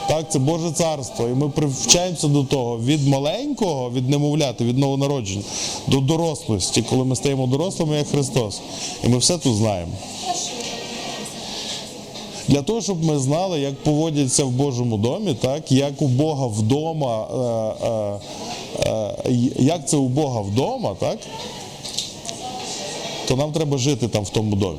Так, 0.09 0.33
це 0.33 0.38
Боже 0.38 0.71
царство. 0.71 1.29
І 1.29 1.35
ми 1.35 1.49
привчаємося 1.49 2.29
до 2.29 2.45
того 2.45 2.79
від 2.79 3.09
маленького, 3.09 3.91
від 3.91 4.11
немовляти, 4.11 4.65
від 4.65 4.79
новонародження 4.79 5.43
до 5.87 6.00
дорослості, 6.00 6.83
коли 6.83 7.05
ми 7.05 7.17
стаємо 7.17 7.47
дорослими, 7.47 7.97
як 7.97 8.09
Христос. 8.09 8.61
І 9.05 9.09
ми 9.09 9.19
все 9.19 9.38
тут 9.38 9.57
знаємо. 9.57 9.93
Для 12.49 12.62
того, 12.62 12.81
щоб 12.81 13.05
ми 13.05 13.19
знали, 13.19 13.61
як 13.61 13.75
поводяться 13.75 14.45
в 14.45 14.50
Божому 14.50 14.97
домі, 14.97 15.35
так, 15.35 15.73
як 15.73 16.03
у 16.03 16.07
Бога 16.07 16.47
вдома, 16.47 17.27
е, 17.85 17.87
е, 18.87 19.00
е, 19.27 19.50
як 19.59 19.88
це 19.88 19.97
у 19.97 20.09
Бога 20.09 20.41
вдома, 20.41 20.97
так, 21.00 21.19
то 23.29 23.37
нам 23.37 23.53
треба 23.53 23.79
жити 23.79 24.09
там 24.09 24.25
в 24.25 24.31
тому 24.31 24.57
домі. 24.57 24.79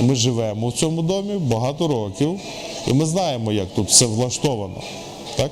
Ми 0.00 0.14
живемо 0.14 0.68
в 0.68 0.72
цьому 0.72 1.02
домі 1.02 1.34
багато 1.34 1.88
років, 1.88 2.40
і 2.86 2.92
ми 2.92 3.06
знаємо, 3.06 3.52
як 3.52 3.74
тут 3.74 3.88
все 3.88 4.06
влаштовано. 4.06 4.82
Так? 5.36 5.50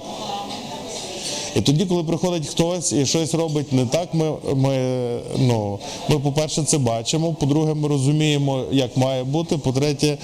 І 1.56 1.61
тоді, 1.61 1.87
коли 1.87 2.04
приходить 2.04 2.47
хтось 2.47 2.92
і 2.92 3.06
щось 3.06 3.35
робить 3.35 3.73
не 3.73 3.87
так, 3.87 4.14
ми, 4.14 4.32
ми, 4.54 4.76
ну, 5.38 5.78
ми 6.08 6.18
по-перше, 6.18 6.62
це 6.62 6.78
бачимо, 6.78 7.35
по-друге, 7.40 7.75
ми 7.75 7.88
розуміємо, 7.88 8.64
як 8.70 8.97
має 8.97 9.25
бути, 9.25 9.58
по-третє, 9.58 10.18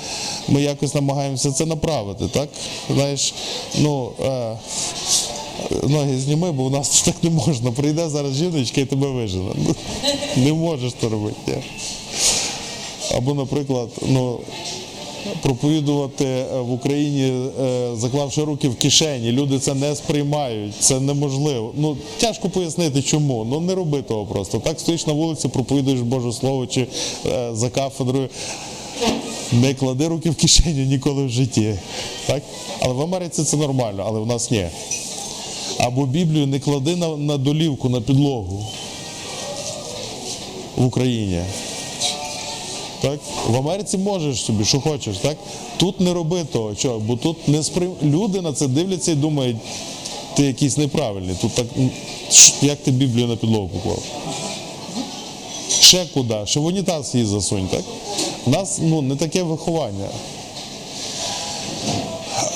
ми 0.49 0.63
якось 0.63 0.95
намагаємося 0.95 1.53
це 1.53 1.67
направити. 1.67 2.29
Так? 2.29 2.49
Знаєш, 2.91 3.35
ну, 3.79 4.11
е, 4.25 4.57
ноги 5.89 6.19
зніми, 6.19 6.53
бо 6.53 6.63
у 6.63 6.71
нас 6.71 7.03
так 7.03 7.15
не 7.23 7.31
можна. 7.31 7.73
Прийде 7.73 8.09
зараз 8.09 8.35
жіночка 8.35 8.81
і 8.81 8.85
тебе 8.85 9.07
вижене. 9.07 9.51
Не 10.37 10.53
можеш 10.53 10.93
то 10.93 11.09
робити. 11.09 11.63
Або, 13.17 13.35
наприклад, 13.35 13.89
ну, 14.09 14.39
проповідувати 15.43 16.25
е, 16.25 16.61
в 16.61 16.73
Україні, 16.73 17.51
е, 17.63 17.97
заклавши 17.97 18.45
руки 18.45 18.69
в 18.69 18.77
кишені. 18.77 19.33
Люди 19.33 19.59
це 19.59 19.75
не 19.75 19.97
сприймають, 19.97 20.75
це 20.81 21.01
неможливо. 21.01 21.73
Ну, 21.77 21.97
тяжко 22.19 22.49
пояснити, 22.49 23.03
чому. 23.03 23.45
Ну 23.45 23.61
не 23.61 23.75
роби 23.75 24.03
того 24.03 24.27
просто. 24.27 24.59
Так 24.59 24.81
стоїш 24.81 25.07
на 25.07 25.13
вулиці, 25.13 25.49
проповідуєш 25.49 26.01
Боже 26.01 26.33
Слово 26.33 26.67
чи 26.67 26.87
е, 27.27 27.51
за 27.53 27.71
кафедрою. 27.71 28.29
Не 29.53 29.75
клади 29.75 30.09
руки 30.09 30.31
в 30.31 30.35
кишеню 30.35 30.85
ніколи 30.85 31.25
в 31.25 31.29
житті. 31.29 31.75
Так? 32.27 32.43
Але 32.81 32.95
в 32.95 33.01
Америці 33.01 33.45
це 33.45 33.57
нормально, 33.57 34.05
але 34.07 34.21
в 34.21 34.27
нас 34.27 34.51
ні. 34.51 34.67
Або 35.79 36.07
Біблію 36.07 36.47
не 36.47 36.61
клади 36.61 36.97
на, 36.97 37.17
на 37.17 37.37
долівку, 37.37 37.89
на 37.89 38.01
підлогу 38.01 38.67
в 40.77 40.85
Україні. 40.85 41.41
Так? 43.05 43.21
В 43.49 43.57
Америці 43.57 43.99
можеш 43.99 44.45
собі, 44.45 44.65
що 44.65 44.81
хочеш, 44.81 45.17
так? 45.19 45.37
Тут 45.77 46.01
не 46.01 46.15
роби 46.15 46.45
того, 46.45 46.75
чого, 46.75 46.99
бо 46.99 47.17
тут 47.17 47.49
не 47.49 47.63
сприйм... 47.63 47.93
люди 48.03 48.41
на 48.41 48.53
це 48.53 48.69
дивляться 48.69 49.13
і 49.13 49.15
думають, 49.15 49.57
ти 50.35 50.43
якийсь 50.43 50.77
неправильний. 50.77 51.37
Тут 51.41 51.53
так, 51.53 51.67
як 52.63 52.79
ти 52.79 52.91
Біблію 52.91 53.27
на 53.27 53.37
підлогу 53.37 53.69
поклав? 53.69 54.03
Ще 55.81 56.07
куди? 56.15 56.37
Ще 56.45 56.61
в 56.61 56.65
унітаз 56.65 57.15
її 57.15 57.27
засунь, 57.27 57.69
так? 57.71 57.83
У 58.47 58.51
нас 58.51 58.79
ну, 58.83 59.03
не 59.03 59.17
таке 59.17 59.43
виховання. 59.43 60.09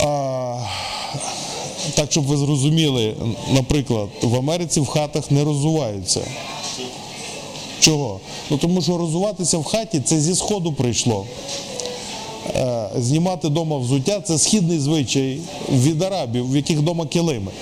А, 0.00 0.58
так, 1.94 2.12
щоб 2.12 2.24
ви 2.24 2.36
зрозуміли, 2.36 3.14
наприклад, 3.52 4.08
в 4.22 4.36
Америці 4.36 4.80
в 4.80 4.86
хатах 4.86 5.30
не 5.30 5.44
розуваються. 5.44 6.20
Чого? 7.80 8.20
Ну 8.50 8.58
тому 8.58 8.82
що 8.82 8.98
розуватися 8.98 9.58
в 9.58 9.64
хаті 9.64 10.00
це 10.00 10.20
зі 10.20 10.34
сходу 10.34 10.72
прийшло. 10.72 11.26
Е, 12.56 12.90
знімати 12.96 13.48
вдома 13.48 13.78
взуття 13.78 14.20
це 14.20 14.38
східний 14.38 14.78
звичай 14.78 15.38
від 15.72 16.02
арабів, 16.02 16.52
в 16.52 16.56
яких 16.56 16.78
вдома 16.78 17.06
килими. 17.06 17.52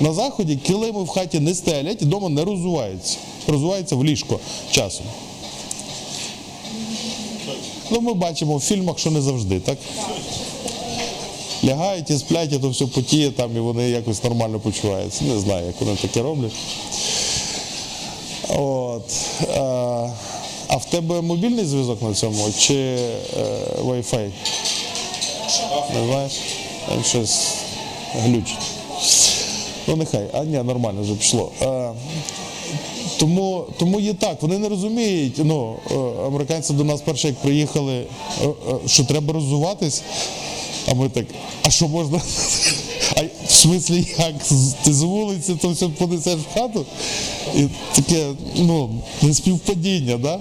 На 0.00 0.12
заході 0.12 0.56
килими 0.56 1.02
в 1.02 1.08
хаті 1.08 1.40
не 1.40 1.54
стелять 1.54 2.02
і 2.02 2.04
вдома 2.04 2.28
не 2.28 2.44
розуваються. 2.44 3.18
Розуваються 3.46 3.96
в 3.96 4.04
ліжко 4.04 4.40
часом. 4.70 5.06
Ну, 7.90 8.00
ми 8.00 8.14
бачимо 8.14 8.56
в 8.56 8.60
фільмах, 8.60 8.98
що 8.98 9.10
не 9.10 9.22
завжди, 9.22 9.60
так? 9.60 9.78
Лягають 11.64 12.10
і 12.10 12.18
сплять, 12.18 12.52
і 12.52 12.58
то 12.58 12.68
все 12.68 12.86
потіє 12.86 13.30
там, 13.30 13.56
і 13.56 13.60
вони 13.60 13.90
якось 13.90 14.24
нормально 14.24 14.60
почуваються. 14.60 15.24
Не 15.24 15.38
знаю, 15.38 15.66
як 15.66 15.80
вони 15.80 15.96
таке 15.96 16.22
роблять. 16.22 16.52
От. 18.48 19.16
Е, 19.42 20.10
а 20.68 20.76
в 20.76 20.84
тебе 20.84 21.20
мобільний 21.20 21.64
зв'язок 21.64 22.02
на 22.02 22.14
цьому 22.14 22.52
чи 22.58 22.74
е, 22.74 22.98
Wi-Fi? 23.84 24.30
Не 25.94 26.06
знаєш? 26.06 26.32
Там 26.88 27.04
щось 27.04 27.48
глючить. 28.14 28.58
Ну 29.86 29.96
нехай, 29.96 30.26
а 30.32 30.44
ні, 30.44 30.62
нормально 30.62 31.02
вже 31.02 31.14
пішло. 31.14 31.50
Е, 31.62 31.90
тому, 33.18 33.64
тому 33.78 34.00
є 34.00 34.14
так, 34.14 34.42
вони 34.42 34.58
не 34.58 34.68
розуміють. 34.68 35.40
Ну, 35.44 35.76
е, 35.90 35.94
американці 36.26 36.72
до 36.72 36.84
нас 36.84 37.00
перше, 37.00 37.28
як 37.28 37.36
приїхали, 37.36 37.94
е, 37.96 38.06
що 38.86 39.04
треба 39.04 39.32
роззуватись, 39.32 40.02
а 40.88 40.94
ми 40.94 41.08
так, 41.08 41.24
а 41.62 41.70
що 41.70 41.88
можна? 41.88 42.20
А 43.16 43.20
в 43.46 43.52
смислі 43.52 44.06
як? 44.18 44.34
Ти 44.84 44.92
з 44.92 45.02
вулиці 45.02 45.54
то 45.62 45.68
все 45.68 45.88
понесеш 45.88 46.34
в 46.34 46.54
хату? 46.54 46.86
І 47.56 47.64
таке, 47.94 48.26
ну, 48.56 48.90
неспівпадіння, 49.22 50.18
да? 50.18 50.40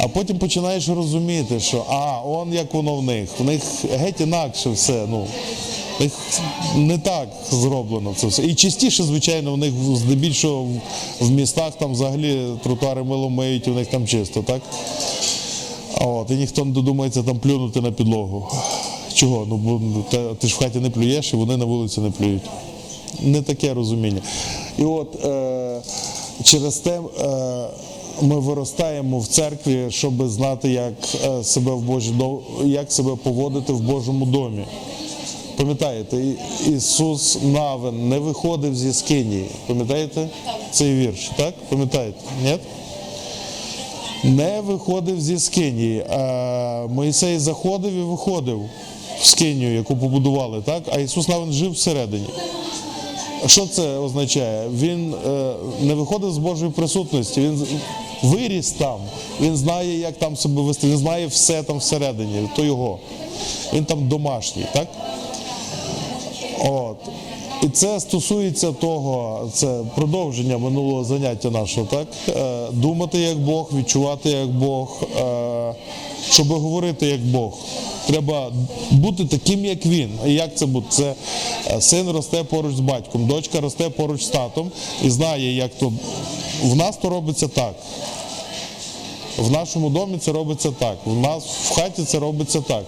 А 0.00 0.08
потім 0.08 0.38
починаєш 0.38 0.88
розуміти, 0.88 1.60
що 1.60 1.84
а, 1.88 2.20
он 2.24 2.52
як 2.52 2.74
воно 2.74 2.96
в 2.96 3.02
них. 3.02 3.28
В 3.38 3.44
них 3.44 3.62
геть 3.90 4.20
інакше 4.20 4.70
все. 4.70 5.06
Ну, 5.10 5.26
них 6.00 6.12
не 6.76 6.98
так 6.98 7.28
зроблено 7.50 8.14
це 8.16 8.26
все. 8.26 8.42
І 8.42 8.54
частіше, 8.54 9.02
звичайно, 9.02 9.52
в 9.52 9.58
них 9.58 9.72
здебільшого 9.94 10.68
в 11.20 11.30
містах 11.30 11.74
там 11.78 11.92
взагалі 11.92 12.46
тротуари 12.62 13.02
мило 13.02 13.30
миють, 13.30 13.68
у 13.68 13.70
них 13.70 13.86
там 13.86 14.06
чисто, 14.06 14.42
так? 14.42 14.62
От, 16.00 16.30
і 16.30 16.34
ніхто 16.34 16.64
не 16.64 16.72
додумається 16.72 17.22
там 17.22 17.38
плюнути 17.38 17.80
на 17.80 17.92
підлогу. 17.92 18.48
Чого? 19.16 19.46
Ну, 19.48 19.56
бо 19.56 19.80
те- 20.10 20.34
ти 20.38 20.48
ж 20.48 20.54
в 20.54 20.58
хаті 20.58 20.78
не 20.78 20.90
плюєш, 20.90 21.32
і 21.32 21.36
вони 21.36 21.56
на 21.56 21.64
вулиці 21.64 22.00
не 22.00 22.10
плюють. 22.10 22.42
Не 23.20 23.42
таке 23.42 23.74
розуміння. 23.74 24.20
І 24.78 24.84
от 24.84 25.24
е, 25.24 25.80
через 26.42 26.76
те 26.78 27.00
е, 27.20 27.66
ми 28.22 28.40
виростаємо 28.40 29.18
в 29.18 29.26
церкві, 29.26 29.86
щоб 29.90 30.28
знати, 30.28 30.70
як 30.70 30.92
е, 31.24 31.44
себе 31.44 31.72
в 31.72 31.80
Божій 31.80 32.10
до- 32.10 32.38
як 32.64 32.92
себе 32.92 33.16
поводити 33.22 33.72
в 33.72 33.80
Божому 33.80 34.26
домі. 34.26 34.64
Пам'ятаєте, 35.56 36.24
Ісус 36.68 37.38
Навин 37.42 38.08
не 38.08 38.18
виходив 38.18 38.76
зі 38.76 38.92
скинії. 38.92 39.46
Пам'ятаєте 39.66 40.28
цей 40.70 40.94
вірш? 40.94 41.30
Так? 41.36 41.54
Пам'ятаєте? 41.68 42.18
Ні? 42.44 42.56
Не 44.24 44.60
виходив 44.60 45.20
зі 45.20 45.38
скинії. 45.38 46.06
А 46.10 46.86
Моїсей 46.90 47.38
заходив 47.38 47.92
і 47.92 48.00
виходив 48.02 48.60
скинію, 49.22 49.74
яку 49.74 49.96
побудували, 49.96 50.62
так? 50.64 50.82
а 50.92 50.98
Ісус 50.98 51.28
Навин 51.28 51.52
жив 51.52 51.72
всередині. 51.72 52.26
Що 53.46 53.66
це 53.66 53.98
означає? 53.98 54.68
Він 54.68 55.14
е, 55.26 55.52
не 55.80 55.94
виходив 55.94 56.32
з 56.32 56.38
Божої 56.38 56.70
присутності, 56.70 57.40
він 57.40 57.66
виріс 58.22 58.70
там, 58.72 58.98
він 59.40 59.56
знає, 59.56 59.98
як 59.98 60.16
там 60.16 60.36
себе 60.36 60.62
вести, 60.62 60.86
він 60.86 60.96
знає 60.96 61.26
все 61.26 61.62
там 61.62 61.78
всередині, 61.78 62.48
то 62.56 62.64
його. 62.64 62.98
Він 63.72 63.84
там 63.84 64.08
домашній, 64.08 64.66
так? 64.72 64.88
От. 66.64 66.96
І 67.62 67.68
це 67.68 68.00
стосується 68.00 68.72
того, 68.72 69.40
це 69.52 69.80
продовження 69.94 70.58
минулого 70.58 71.04
заняття 71.04 71.50
нашого, 71.50 71.86
так? 71.86 72.06
Е, 72.28 72.66
думати 72.72 73.18
як 73.18 73.38
Бог, 73.38 73.70
відчувати 73.74 74.30
як 74.30 74.48
Бог, 74.48 75.02
е, 75.20 75.74
щоб 76.30 76.46
говорити 76.46 77.06
як 77.06 77.20
Бог. 77.20 77.58
Треба 78.06 78.52
бути 78.90 79.24
таким, 79.24 79.64
як 79.64 79.86
він. 79.86 80.10
І 80.26 80.34
як 80.34 80.56
це 80.56 80.66
бути? 80.66 80.86
Це 80.90 81.14
е, 81.70 81.80
син 81.80 82.10
росте 82.10 82.44
поруч 82.44 82.74
з 82.74 82.80
батьком, 82.80 83.26
дочка 83.26 83.60
росте 83.60 83.90
поруч 83.90 84.22
з 84.24 84.28
татом 84.28 84.70
і 85.04 85.10
знає, 85.10 85.56
як 85.56 85.70
то. 85.74 85.92
В 86.62 86.76
нас 86.76 86.96
то 86.96 87.08
робиться 87.08 87.48
так. 87.48 87.74
В 89.38 89.50
нашому 89.50 89.90
домі 89.90 90.18
це 90.18 90.32
робиться 90.32 90.70
так. 90.78 90.98
В 91.06 91.20
нас 91.20 91.44
в 91.44 91.74
хаті 91.74 92.04
це 92.04 92.18
робиться 92.18 92.60
так. 92.60 92.84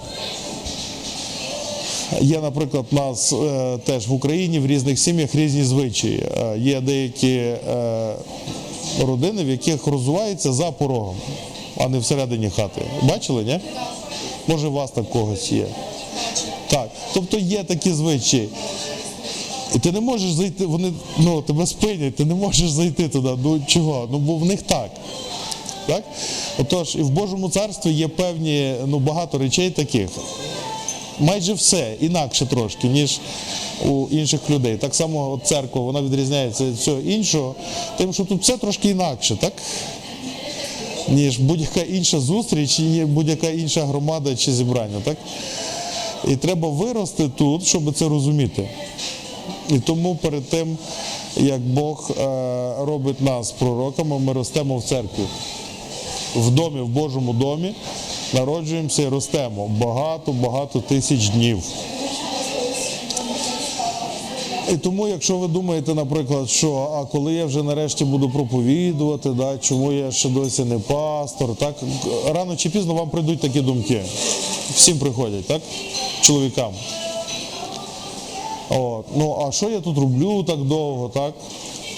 Є, 2.21 2.41
наприклад, 2.41 2.85
у 2.93 2.95
нас 2.95 3.33
е, 3.33 3.79
теж 3.85 4.09
в 4.09 4.13
Україні 4.13 4.59
в 4.59 4.67
різних 4.67 4.99
сім'ях 4.99 5.35
різні 5.35 5.65
звичаї. 5.65 6.27
Е, 6.41 6.59
є 6.59 6.81
деякі 6.81 7.37
е, 7.37 7.59
родини, 9.07 9.45
в 9.45 9.49
яких 9.49 9.87
розувається 9.87 10.53
за 10.53 10.71
порогом, 10.71 11.17
а 11.77 11.89
не 11.89 11.99
всередині 11.99 12.51
хати. 12.51 12.83
Бачили, 13.03 13.45
ні? 13.45 13.61
Може, 14.49 14.69
у 14.69 14.73
вас 14.73 14.91
так 14.91 15.11
когось 15.11 15.53
є. 15.53 15.67
Так. 16.69 16.91
Тобто 17.15 17.39
є 17.39 17.65
такі 17.65 17.93
звичаї. 17.93 18.49
І 19.75 19.79
ти 19.79 19.93
не 19.93 20.01
можеш 20.01 20.33
зайти, 20.33 20.67
вони 20.67 20.93
ну, 21.19 21.43
тебе 21.43 21.67
спинять, 21.67 22.17
ти 22.17 22.25
не 22.25 22.35
можеш 22.35 22.71
зайти 22.71 23.09
туди. 23.09 23.29
Ну 23.45 23.61
чого? 23.67 24.09
Ну 24.13 24.19
бо 24.19 24.37
в 24.37 24.45
них 24.45 24.63
так. 24.63 24.91
Так? 25.87 26.05
Отож, 26.59 26.97
і 26.97 27.03
в 27.03 27.11
Божому 27.11 27.51
царстві 27.51 27.93
є 27.93 28.09
певні, 28.09 28.75
ну 28.87 28.99
багато 28.99 29.39
речей 29.39 29.71
таких 29.71 30.09
майже 31.21 31.53
все 31.53 31.95
інакше 32.01 32.47
трошки, 32.47 32.89
ніж 32.89 33.21
у 33.89 34.07
інших 34.11 34.51
людей. 34.51 34.77
Так 34.77 34.95
само 34.95 35.41
церква 35.45 35.81
вона 35.81 36.03
відрізняється 36.03 36.65
від 36.65 36.75
всього 36.75 37.01
іншого, 37.01 37.55
тим, 37.97 38.13
що 38.13 38.25
тут 38.25 38.43
все 38.43 38.57
трошки 38.57 38.89
інакше, 38.89 39.37
так? 39.41 39.53
Ніж 41.11 41.39
будь-яка 41.39 41.81
інша 41.81 42.21
зустріч, 42.21 42.81
і 42.81 43.05
будь-яка 43.05 43.51
інша 43.51 43.85
громада 43.87 44.37
чи 44.37 44.53
зібрання. 44.53 45.01
Так? 45.05 45.17
І 46.29 46.37
треба 46.37 46.69
вирости 46.69 47.29
тут, 47.37 47.67
щоб 47.67 47.95
це 47.95 48.09
розуміти. 48.09 48.69
І 49.69 49.79
тому 49.79 50.17
перед 50.17 50.45
тим, 50.45 50.79
як 51.37 51.61
Бог 51.61 52.11
е, 52.11 52.25
робить 52.79 53.21
нас 53.21 53.53
пророками, 53.53 54.19
ми 54.19 54.33
ростемо 54.33 54.77
в 54.77 54.85
церкві. 54.85 55.25
В 56.37 56.51
домі, 56.51 56.81
в 56.81 56.89
Божому 56.89 57.33
домі 57.33 57.75
народжуємося 58.35 59.03
і 59.03 59.09
ростемо 59.09 59.69
багато-багато 59.69 60.81
тисяч 60.81 61.29
днів. 61.29 61.63
І 64.73 64.77
тому, 64.77 65.09
якщо 65.09 65.37
ви 65.37 65.49
думаєте, 65.49 65.95
наприклад, 65.95 66.51
що 66.51 66.91
а 66.95 67.05
коли 67.05 67.35
я 67.35 67.47
вже 67.47 67.63
нарешті 67.63 68.05
буду 68.05 68.31
проповідувати, 68.31 69.31
да, 69.31 69.59
чому 69.59 69.93
я 69.93 70.11
ще 70.11 70.29
досі 70.29 70.65
не 70.65 70.79
пастор, 70.79 71.57
так 71.57 71.75
рано 72.35 72.57
чи 72.57 72.71
пізно 72.71 72.95
вам 72.95 73.11
прийдуть 73.11 73.41
такі 73.41 73.61
думки. 73.61 74.03
Всім 74.75 74.99
приходять, 74.99 75.47
так? 75.47 75.63
Чоловікам. 76.21 76.73
От. 78.69 79.05
Ну, 79.17 79.47
а 79.49 79.53
що 79.53 79.71
я 79.71 79.81
тут 79.81 79.99
роблю 79.99 80.43
так 80.43 80.65
довго, 80.65 81.09
так? 81.09 81.35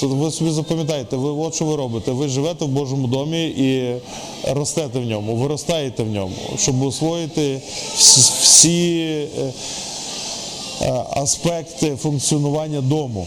То 0.01 0.09
ви 0.09 0.31
собі 0.31 0.51
запам'ятаєте, 0.51 1.17
ви 1.17 1.31
от 1.31 1.55
що 1.55 1.65
ви 1.65 1.77
робите. 1.77 2.13
Ви 2.13 2.29
живете 2.29 2.65
в 2.65 2.69
Божому 2.69 3.07
домі 3.07 3.45
і 3.47 3.95
ростете 4.53 4.99
в 4.99 5.05
ньому, 5.05 5.37
виростаєте 5.37 6.03
в 6.03 6.11
ньому, 6.11 6.35
щоб 6.59 6.83
освоїти 6.83 7.61
всі, 8.43 9.01
е, 9.39 9.53
аспекти 11.11 11.97
функціонування 11.97 12.81
дому. 12.81 13.27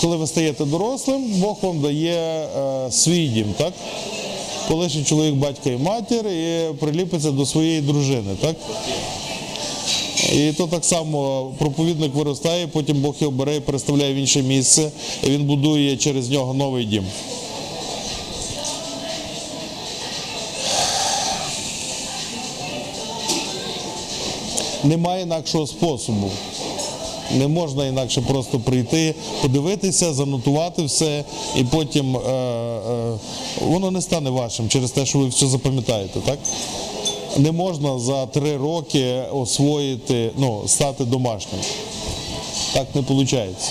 Коли 0.00 0.16
ви 0.16 0.26
стаєте 0.26 0.64
дорослим, 0.64 1.24
Бог 1.24 1.56
вам 1.62 1.80
дає 1.80 2.16
е, 2.16 2.92
свій 2.92 3.28
дім, 3.28 3.54
так? 3.58 3.72
Полишить 4.68 5.08
чоловік 5.08 5.34
батька 5.34 5.70
і 5.70 5.76
матір 5.76 6.26
і 6.26 6.72
приліпиться 6.80 7.30
до 7.30 7.46
своєї 7.46 7.80
дружини, 7.80 8.36
так? 8.40 8.56
І 10.32 10.52
то 10.52 10.66
так 10.66 10.84
само 10.84 11.50
проповідник 11.58 12.14
виростає, 12.14 12.66
потім 12.66 13.00
Бог 13.02 13.14
його 13.20 13.32
бере 13.32 13.56
і 13.56 13.60
переставляє 13.60 14.14
в 14.14 14.16
інше 14.16 14.42
місце, 14.42 14.90
і 15.22 15.30
він 15.30 15.44
будує 15.44 15.96
через 15.96 16.30
нього 16.30 16.54
новий 16.54 16.84
дім. 16.84 17.04
Немає 24.84 25.22
інакшого 25.22 25.66
способу. 25.66 26.30
Не 27.32 27.48
можна 27.48 27.86
інакше 27.86 28.20
просто 28.20 28.58
прийти, 28.58 29.14
подивитися, 29.42 30.14
занотувати 30.14 30.84
все, 30.84 31.24
і 31.56 31.64
потім 31.64 32.16
е, 32.16 32.20
е, 32.20 33.18
воно 33.60 33.90
не 33.90 34.02
стане 34.02 34.30
вашим 34.30 34.68
через 34.68 34.90
те, 34.90 35.06
що 35.06 35.18
ви 35.18 35.28
все 35.28 35.46
запам'ятаєте, 35.46 36.20
так? 36.20 36.38
Не 37.36 37.52
можна 37.52 37.98
за 37.98 38.26
три 38.26 38.56
роки 38.56 39.22
освоїти, 39.32 40.30
ну, 40.36 40.62
стати 40.66 41.04
домашнім. 41.04 41.60
Так 42.72 42.86
не 42.94 43.00
виходить. 43.00 43.70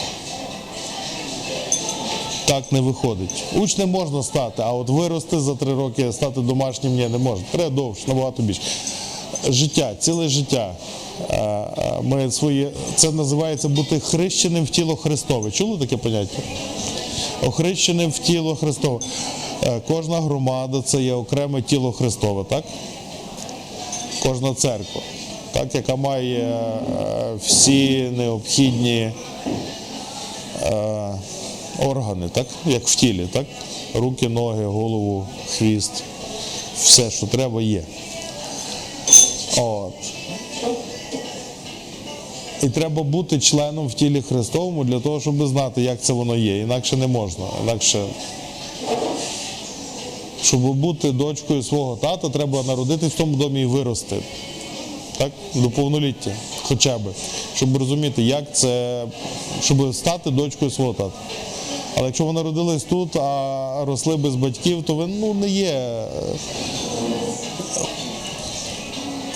Так 2.46 2.72
не 2.72 2.82
виходить. 2.82 3.44
Учнем 3.56 3.90
можна 3.90 4.24
стати, 4.24 4.64
а 4.66 4.74
от 4.74 4.90
вирости 4.90 5.40
за 5.40 5.56
три 5.56 5.74
роки, 5.74 6.14
стати 6.14 6.42
домашнім 6.42 6.96
ні, 6.96 7.08
не 7.08 7.18
можна. 7.18 7.46
Треба 7.52 7.70
довше, 7.70 8.04
набагато 8.08 8.42
більше. 8.42 8.62
Життя, 9.50 9.96
ціле 10.00 10.30
життя. 10.30 10.76
Е, 11.30 11.36
е, 11.36 12.00
Ми 12.04 12.32
свої, 12.32 12.68
це 12.96 13.12
називається 13.12 13.68
бути 13.70 14.00
хрещеним 14.00 14.64
в 14.64 14.70
тіло 14.70 14.96
Христове. 14.96 15.52
Чули 15.52 15.78
таке 15.78 15.98
поняття? 15.98 16.38
Охрещеним 17.44 18.12
в 18.12 18.20
тіло 18.20 18.56
Христове. 18.56 19.00
Е, 19.64 19.82
Кожна 19.88 20.22
громада 20.22 20.82
це 20.86 21.02
є 21.02 21.14
окреме 21.14 21.62
тіло 21.62 21.92
Христове, 21.92 22.44
так? 22.44 22.64
Кожна 24.24 24.54
церква, 24.54 25.02
так, 25.52 25.76
яка 25.76 25.96
має 25.96 26.60
всі 27.46 28.02
необхідні 28.18 29.12
органи, 31.80 32.30
так? 32.30 32.48
як 32.66 32.88
в 32.88 32.96
тілі, 32.96 33.28
так? 33.34 33.46
руки, 33.94 34.30
ноги, 34.30 34.66
голову, 34.66 35.28
хвіст, 35.58 35.92
все, 36.84 37.12
що 37.12 37.28
треба, 37.28 37.62
є. 37.62 37.84
От. 39.58 40.13
І 42.64 42.70
треба 42.70 43.04
бути 43.04 43.40
членом 43.40 43.88
в 43.88 43.94
тілі 43.94 44.22
Христовому 44.22 44.84
для 44.84 45.00
того, 45.00 45.20
щоб 45.20 45.48
знати, 45.48 45.82
як 45.82 46.02
це 46.02 46.14
воно 46.14 46.36
є. 46.36 46.60
Інакше 46.60 46.98
не 46.98 47.08
можна. 47.08 47.46
Інакше, 47.64 48.06
щоб 50.44 50.60
бути 50.60 51.12
дочкою 51.12 51.64
свого 51.64 51.96
тата, 51.96 52.30
треба 52.30 52.64
народитись 52.64 53.14
в 53.14 53.18
тому 53.18 53.38
домі 53.38 53.62
і 53.62 53.66
вирости. 53.66 54.16
Так? 55.18 55.32
До 55.56 55.70
повноліття, 55.70 56.32
хоча 56.64 56.98
б. 56.98 57.02
Щоб 57.56 57.78
розуміти, 57.78 58.24
як 58.24 58.56
це, 58.56 59.04
щоб 59.62 59.96
стати 59.96 60.32
дочкою 60.32 60.72
свого 60.72 60.94
тата. 60.94 61.20
Але 61.98 62.06
якщо 62.06 62.26
ви 62.26 62.34
народились 62.34 62.84
тут, 62.84 63.16
а 63.16 63.86
росли 63.86 64.18
без 64.18 64.36
батьків, 64.36 64.84
то 64.84 64.96
ви 64.96 65.08
ну, 65.08 65.34
не 65.34 65.50
є 65.50 66.06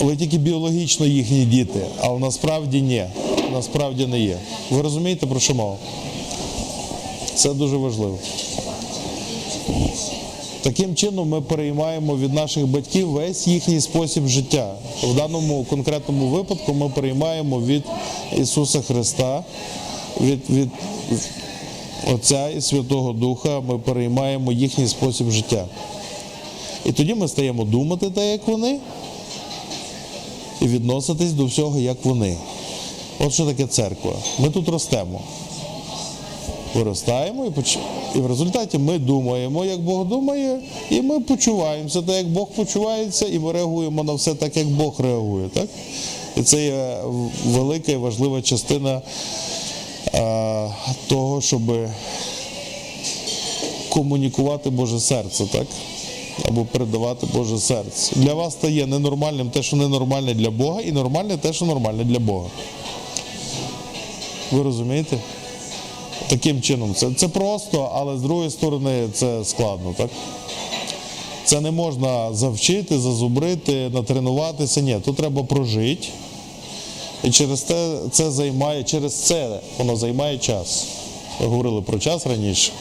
ви 0.00 0.16
тільки 0.16 0.38
біологічно 0.38 1.06
їхні 1.06 1.44
діти, 1.44 1.80
але 2.00 2.18
насправді 2.18 2.82
ні. 2.82 3.04
Насправді 3.52 4.06
не 4.06 4.20
є. 4.20 4.38
Ви 4.70 4.82
розумієте, 4.82 5.26
про 5.26 5.40
що 5.40 5.54
мова? 5.54 5.76
Це 7.34 7.54
дуже 7.54 7.76
важливо. 7.76 8.18
Таким 10.62 10.94
чином 10.94 11.28
ми 11.28 11.40
переймаємо 11.40 12.16
від 12.16 12.34
наших 12.34 12.66
батьків 12.66 13.10
весь 13.10 13.46
їхній 13.46 13.80
спосіб 13.80 14.26
життя. 14.26 14.74
В 15.02 15.14
даному 15.14 15.64
конкретному 15.64 16.26
випадку 16.26 16.74
ми 16.74 16.88
переймаємо 16.88 17.60
від 17.60 17.82
Ісуса 18.38 18.82
Христа, 18.82 19.44
від, 20.20 20.50
від 20.50 20.68
Отця 22.14 22.48
і 22.48 22.60
Святого 22.60 23.12
Духа, 23.12 23.60
ми 23.60 23.78
переймаємо 23.78 24.52
їхній 24.52 24.88
спосіб 24.88 25.30
життя. 25.30 25.66
І 26.86 26.92
тоді 26.92 27.14
ми 27.14 27.28
стаємо 27.28 27.64
думати 27.64 28.10
так, 28.10 28.24
як 28.24 28.48
вони, 28.48 28.78
і 30.60 30.66
відноситись 30.66 31.32
до 31.32 31.44
всього, 31.44 31.78
як 31.78 32.04
вони. 32.04 32.36
От 33.18 33.32
що 33.32 33.46
таке 33.46 33.66
церква. 33.66 34.12
Ми 34.38 34.50
тут 34.50 34.68
ростемо. 34.68 35.20
Виростаємо 36.74 37.46
і, 37.46 37.50
поч... 37.50 37.78
і 38.14 38.18
в 38.18 38.26
результаті 38.26 38.78
ми 38.78 38.98
думаємо, 38.98 39.64
як 39.64 39.80
Бог 39.80 40.06
думає, 40.06 40.60
і 40.90 41.02
ми 41.02 41.20
почуваємося 41.20 42.02
так, 42.02 42.16
як 42.16 42.28
Бог 42.28 42.48
почувається, 42.48 43.26
і 43.26 43.38
ми 43.38 43.52
реагуємо 43.52 44.04
на 44.04 44.12
все 44.12 44.34
так, 44.34 44.56
як 44.56 44.66
Бог 44.66 44.94
реагує. 44.98 45.48
Так? 45.48 45.68
І 46.36 46.42
це 46.42 46.64
є 46.64 46.96
велика 47.46 47.92
і 47.92 47.96
важлива 47.96 48.42
частина 48.42 49.02
а, 50.12 50.68
того, 51.06 51.40
щоб 51.40 51.62
комунікувати 53.88 54.70
Боже 54.70 55.00
серце, 55.00 55.44
так? 55.52 55.66
Або 56.44 56.64
передавати 56.64 57.26
Боже 57.34 57.58
серце. 57.58 58.12
Для 58.16 58.34
вас 58.34 58.52
стає 58.52 58.86
ненормальним 58.86 59.50
те, 59.50 59.62
що 59.62 59.76
ненормальне 59.76 60.34
для 60.34 60.50
Бога, 60.50 60.80
і 60.80 60.92
нормальне 60.92 61.36
те, 61.36 61.52
що 61.52 61.64
нормальне 61.64 62.04
для 62.04 62.18
Бога. 62.18 62.46
Ви 64.52 64.62
розумієте? 64.62 65.18
Таким 66.28 66.62
чином, 66.62 66.94
це, 66.94 67.10
це 67.16 67.28
просто, 67.28 67.92
але 67.94 68.18
з 68.18 68.22
другої 68.22 68.50
сторони 68.50 69.08
це 69.12 69.44
складно, 69.44 69.94
так? 69.96 70.10
Це 71.44 71.60
не 71.60 71.70
можна 71.70 72.34
завчити, 72.34 72.98
зазубрити, 72.98 73.90
натренуватися. 73.92 74.80
Ні, 74.80 74.96
то 75.04 75.12
треба 75.12 75.42
прожити. 75.42 76.08
І 77.24 77.30
через 77.30 77.62
те 77.62 77.98
це 78.10 78.30
займає, 78.30 78.84
через 78.84 79.14
це 79.14 79.60
воно 79.78 79.96
займає 79.96 80.38
час. 80.38 80.86
Ми 81.40 81.46
говорили 81.46 81.82
про 81.82 81.98
час 81.98 82.26
раніше. 82.26 82.72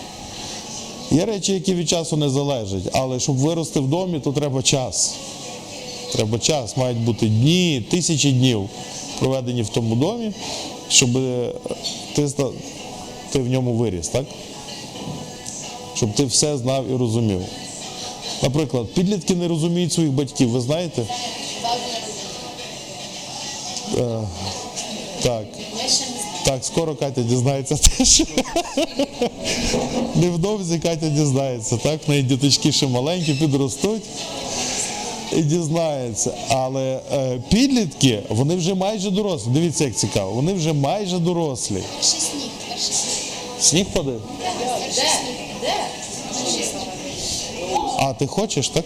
Є 1.12 1.26
речі, 1.26 1.54
які 1.54 1.74
від 1.74 1.90
часу 1.90 2.18
не 2.18 2.30
залежать, 2.30 2.84
але 2.92 3.20
щоб 3.20 3.38
вирости 3.38 3.80
в 3.80 3.88
домі, 3.88 4.20
то 4.20 4.32
треба 4.32 4.64
час. 4.64 5.14
Треба 6.12 6.40
час, 6.40 6.78
мають 6.78 6.98
бути 6.98 7.28
дні, 7.28 7.86
тисячі 7.92 8.32
днів 8.32 8.70
проведені 9.20 9.62
в 9.62 9.70
тому 9.70 9.96
домі, 9.96 10.32
щоб 10.90 11.10
ти, 12.16 12.28
ти 13.32 13.40
в 13.40 13.50
ньому 13.50 13.74
виріс, 13.74 14.08
так? 14.08 14.26
Щоб 15.96 16.14
ти 16.14 16.26
все 16.26 16.58
знав 16.58 16.92
і 16.92 16.96
розумів. 16.96 17.42
Наприклад, 18.44 18.88
підлітки 18.94 19.36
не 19.36 19.48
розуміють 19.48 19.94
своїх 19.94 20.12
батьків, 20.12 20.50
ви 20.50 20.62
знаєте? 20.62 21.06
Е, 23.98 24.20
Так. 25.24 25.46
Так, 26.44 26.66
скоро 26.66 26.96
Катя 26.96 27.22
дізнається 27.22 27.78
теж. 27.98 28.24
Невдовзі 30.18 30.80
Катя 30.80 31.10
дізнається, 31.10 31.78
так? 31.78 32.00
В 32.08 32.10
неї 32.10 32.24
діточки 32.24 32.72
ще 32.72 32.88
маленькі, 32.88 33.34
підростуть 33.34 34.04
і 35.34 35.42
дізнається. 35.42 36.34
Але 36.50 37.00
е, 37.14 37.42
підлітки, 37.50 38.20
вони 38.30 38.56
вже 38.56 38.74
майже 38.76 39.12
дорослі. 39.12 39.52
Дивіться, 39.52 39.84
як 39.84 39.96
цікаво, 39.96 40.32
вони 40.32 40.54
вже 40.54 40.74
майже 40.74 41.20
дорослі. 41.20 41.84
Сніг, 42.02 42.22
сніг. 42.78 43.14
Сніг 43.60 43.86
падає? 43.86 44.18
Перший. 44.86 45.04
Де? 45.62 45.74
А 48.00 48.14
ти 48.14 48.28
хочеш, 48.28 48.70
так? 48.70 48.86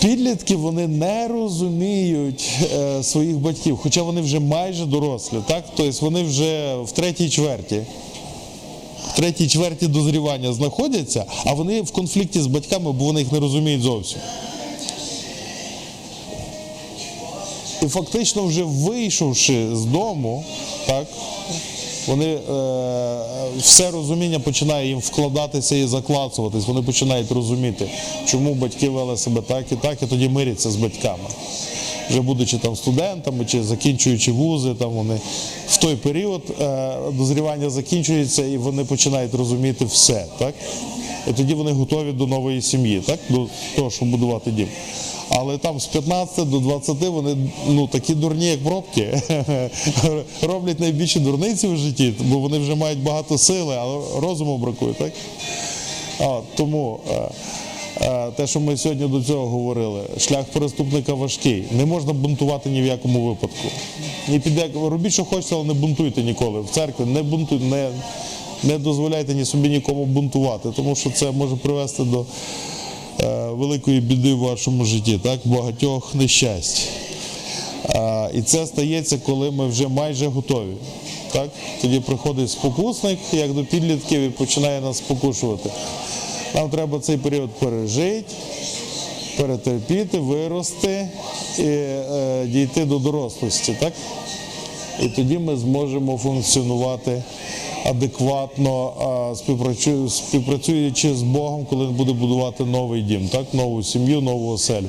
Підлітки 0.00 0.56
вони 0.56 0.88
не 0.88 1.28
розуміють 1.28 2.50
е, 2.74 3.02
своїх 3.02 3.36
батьків, 3.36 3.78
хоча 3.82 4.02
вони 4.02 4.20
вже 4.20 4.40
майже 4.40 4.86
дорослі, 4.86 5.36
так? 5.46 5.64
Тобто 5.76 6.04
вони 6.04 6.22
вже 6.22 6.76
в 6.76 6.92
третій 6.92 7.30
чверті. 7.30 7.82
Третій 9.14 9.48
чверті 9.48 9.86
дозрівання 9.86 10.52
знаходяться, 10.52 11.24
а 11.44 11.52
вони 11.52 11.82
в 11.82 11.90
конфлікті 11.90 12.40
з 12.40 12.46
батьками, 12.46 12.92
бо 12.92 13.04
вони 13.04 13.20
їх 13.20 13.32
не 13.32 13.40
розуміють 13.40 13.82
зовсім. 13.82 14.18
І 17.82 17.86
фактично, 17.86 18.44
вже 18.44 18.62
вийшовши 18.62 19.76
з 19.76 19.84
дому, 19.84 20.44
так, 20.86 21.06
вони 22.06 22.26
е, 22.26 22.40
все 23.58 23.90
розуміння 23.90 24.38
починає 24.38 24.88
їм 24.88 24.98
вкладатися 24.98 25.76
і 25.76 25.86
заклацуватись. 25.86 26.66
Вони 26.66 26.82
починають 26.82 27.32
розуміти, 27.32 27.90
чому 28.26 28.54
батьки 28.54 28.88
вели 28.88 29.16
себе 29.16 29.42
так 29.42 29.72
і 29.72 29.76
так, 29.76 30.02
і 30.02 30.06
тоді 30.06 30.28
миряться 30.28 30.70
з 30.70 30.76
батьками. 30.76 31.24
Вже 32.10 32.20
будучи 32.20 32.58
там 32.58 32.76
студентами 32.76 33.44
чи 33.44 33.62
закінчуючи 33.62 34.32
вузи, 34.32 34.74
там 34.74 34.90
вони 34.90 35.20
в 35.68 35.76
той 35.76 35.96
період 35.96 36.42
е, 36.60 36.96
дозрівання 37.12 37.70
закінчується 37.70 38.44
і 38.44 38.56
вони 38.56 38.84
починають 38.84 39.34
розуміти 39.34 39.84
все, 39.84 40.26
так? 40.38 40.54
І 41.30 41.32
тоді 41.32 41.54
вони 41.54 41.72
готові 41.72 42.12
до 42.12 42.26
нової 42.26 42.62
сім'ї, 42.62 43.00
так? 43.06 43.18
До 43.28 43.46
того, 43.76 43.90
щоб 43.90 44.08
будувати 44.08 44.50
дім. 44.50 44.68
Але 45.28 45.58
там 45.58 45.80
з 45.80 45.86
15 45.86 46.50
до 46.50 46.58
20 46.60 47.00
вони 47.00 47.36
ну, 47.68 47.86
такі 47.86 48.14
дурні, 48.14 48.46
як 48.46 48.64
пробки, 48.64 49.22
роблять 50.42 50.80
найбільші 50.80 51.20
дурниці 51.20 51.68
в 51.68 51.76
житті, 51.76 52.14
бо 52.20 52.38
вони 52.38 52.58
вже 52.58 52.74
мають 52.74 53.02
багато 53.02 53.38
сили, 53.38 53.76
але 53.80 54.20
розуму 54.20 54.58
бракує, 54.58 54.94
так? 54.94 55.12
А, 56.20 56.40
тому 56.56 57.00
е, 57.10 57.28
те, 58.36 58.46
що 58.46 58.60
ми 58.60 58.76
сьогодні 58.76 59.08
до 59.08 59.24
цього 59.24 59.46
говорили, 59.46 60.00
шлях 60.18 60.44
переступника 60.44 61.14
важкий. 61.14 61.64
Не 61.70 61.86
можна 61.86 62.12
бунтувати 62.12 62.70
ні 62.70 62.82
в 62.82 62.86
якому 62.86 63.28
випадку. 63.28 63.68
Ні 64.28 64.38
під 64.38 64.58
як... 64.58 64.70
Робіть, 64.74 65.12
що 65.12 65.24
хочете, 65.24 65.54
але 65.54 65.64
не 65.64 65.74
бунтуйте 65.74 66.22
ніколи. 66.22 66.60
В 66.60 66.70
церкві 66.70 67.04
не 67.04 67.22
бунтуйте, 67.22 67.64
не, 67.64 67.90
не 68.62 68.78
дозволяйте 68.78 69.34
ні 69.34 69.44
собі 69.44 69.68
нікому 69.68 70.04
бунтувати, 70.04 70.68
тому 70.76 70.94
що 70.94 71.10
це 71.10 71.30
може 71.30 71.56
привести 71.56 72.04
до 72.04 72.24
е, 73.20 73.48
великої 73.50 74.00
біди 74.00 74.34
в 74.34 74.38
вашому 74.38 74.84
житті, 74.84 75.20
так? 75.22 75.40
багатьох 75.44 76.14
нещасть. 76.14 76.88
А, 77.88 78.28
і 78.34 78.42
це 78.42 78.66
стається, 78.66 79.18
коли 79.26 79.50
ми 79.50 79.66
вже 79.66 79.88
майже 79.88 80.26
готові. 80.26 80.74
Так? 81.32 81.50
Тоді 81.82 82.00
приходить 82.00 82.50
спокусник, 82.50 83.18
як 83.32 83.52
до 83.52 83.64
підлітків, 83.64 84.20
і 84.20 84.28
починає 84.28 84.80
нас 84.80 84.96
спокушувати. 84.98 85.70
Нам 86.54 86.70
треба 86.70 86.98
цей 87.00 87.16
період 87.16 87.50
пережити, 87.50 88.34
перетерпіти, 89.36 90.18
вирости 90.18 91.08
і 91.58 91.62
е, 91.62 92.46
дійти 92.46 92.84
до 92.84 92.98
дорослості. 92.98 93.76
Так? 93.80 93.92
І 95.02 95.08
тоді 95.08 95.38
ми 95.38 95.56
зможемо 95.56 96.18
функціонувати 96.18 97.22
адекватно, 97.84 98.92
співпрацю- 99.34 100.10
співпрацюючи 100.10 101.14
з 101.14 101.22
Богом, 101.22 101.66
коли 101.70 101.86
буде 101.86 102.12
будувати 102.12 102.64
новий 102.64 103.02
дім, 103.02 103.28
так? 103.28 103.54
нову 103.54 103.82
сім'ю, 103.82 104.20
нову 104.20 104.52
оселю. 104.52 104.88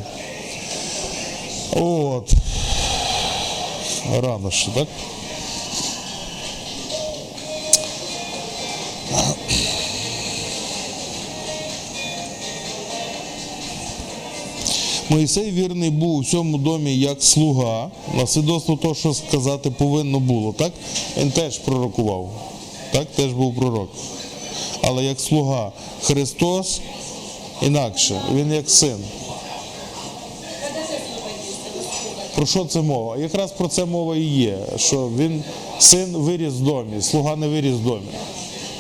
От. 1.76 2.32
Рано 4.22 4.52
ще, 4.52 4.72
так? 4.72 4.88
Моїсей 15.10 15.52
вірний 15.52 15.90
був 15.90 16.16
у 16.16 16.24
цьому 16.24 16.58
домі 16.58 16.98
як 16.98 17.24
слуга, 17.24 17.92
на 18.18 18.28
свідоцтво 18.28 18.76
того, 18.76 18.96
що 18.96 19.14
сказати 19.14 19.72
повинно 19.72 20.20
було, 20.20 20.54
так? 20.54 20.72
Він 21.18 21.32
теж 21.32 21.58
пророкував, 21.58 22.30
так? 22.92 23.08
Теж 23.16 23.34
був 23.34 23.56
пророк. 23.56 23.90
Але 24.82 25.04
як 25.04 25.20
слуга 25.20 25.72
Христос 26.02 26.82
інакше, 27.62 28.22
він 28.34 28.54
як 28.54 28.70
син. 28.70 28.98
Про 32.36 32.46
що 32.46 32.66
це 32.66 32.82
мова? 32.82 33.18
Якраз 33.18 33.52
про 33.52 33.68
це 33.68 33.86
мова 33.86 34.16
і 34.16 34.24
є, 34.24 34.58
що 34.76 35.10
він 35.18 35.44
син 35.80 36.18
виріс 36.18 36.54
в 36.54 36.60
домі, 36.60 37.02
слуга 37.02 37.36
не 37.36 37.48
виріс 37.48 37.74
в 37.74 37.84
домі. 37.84 38.08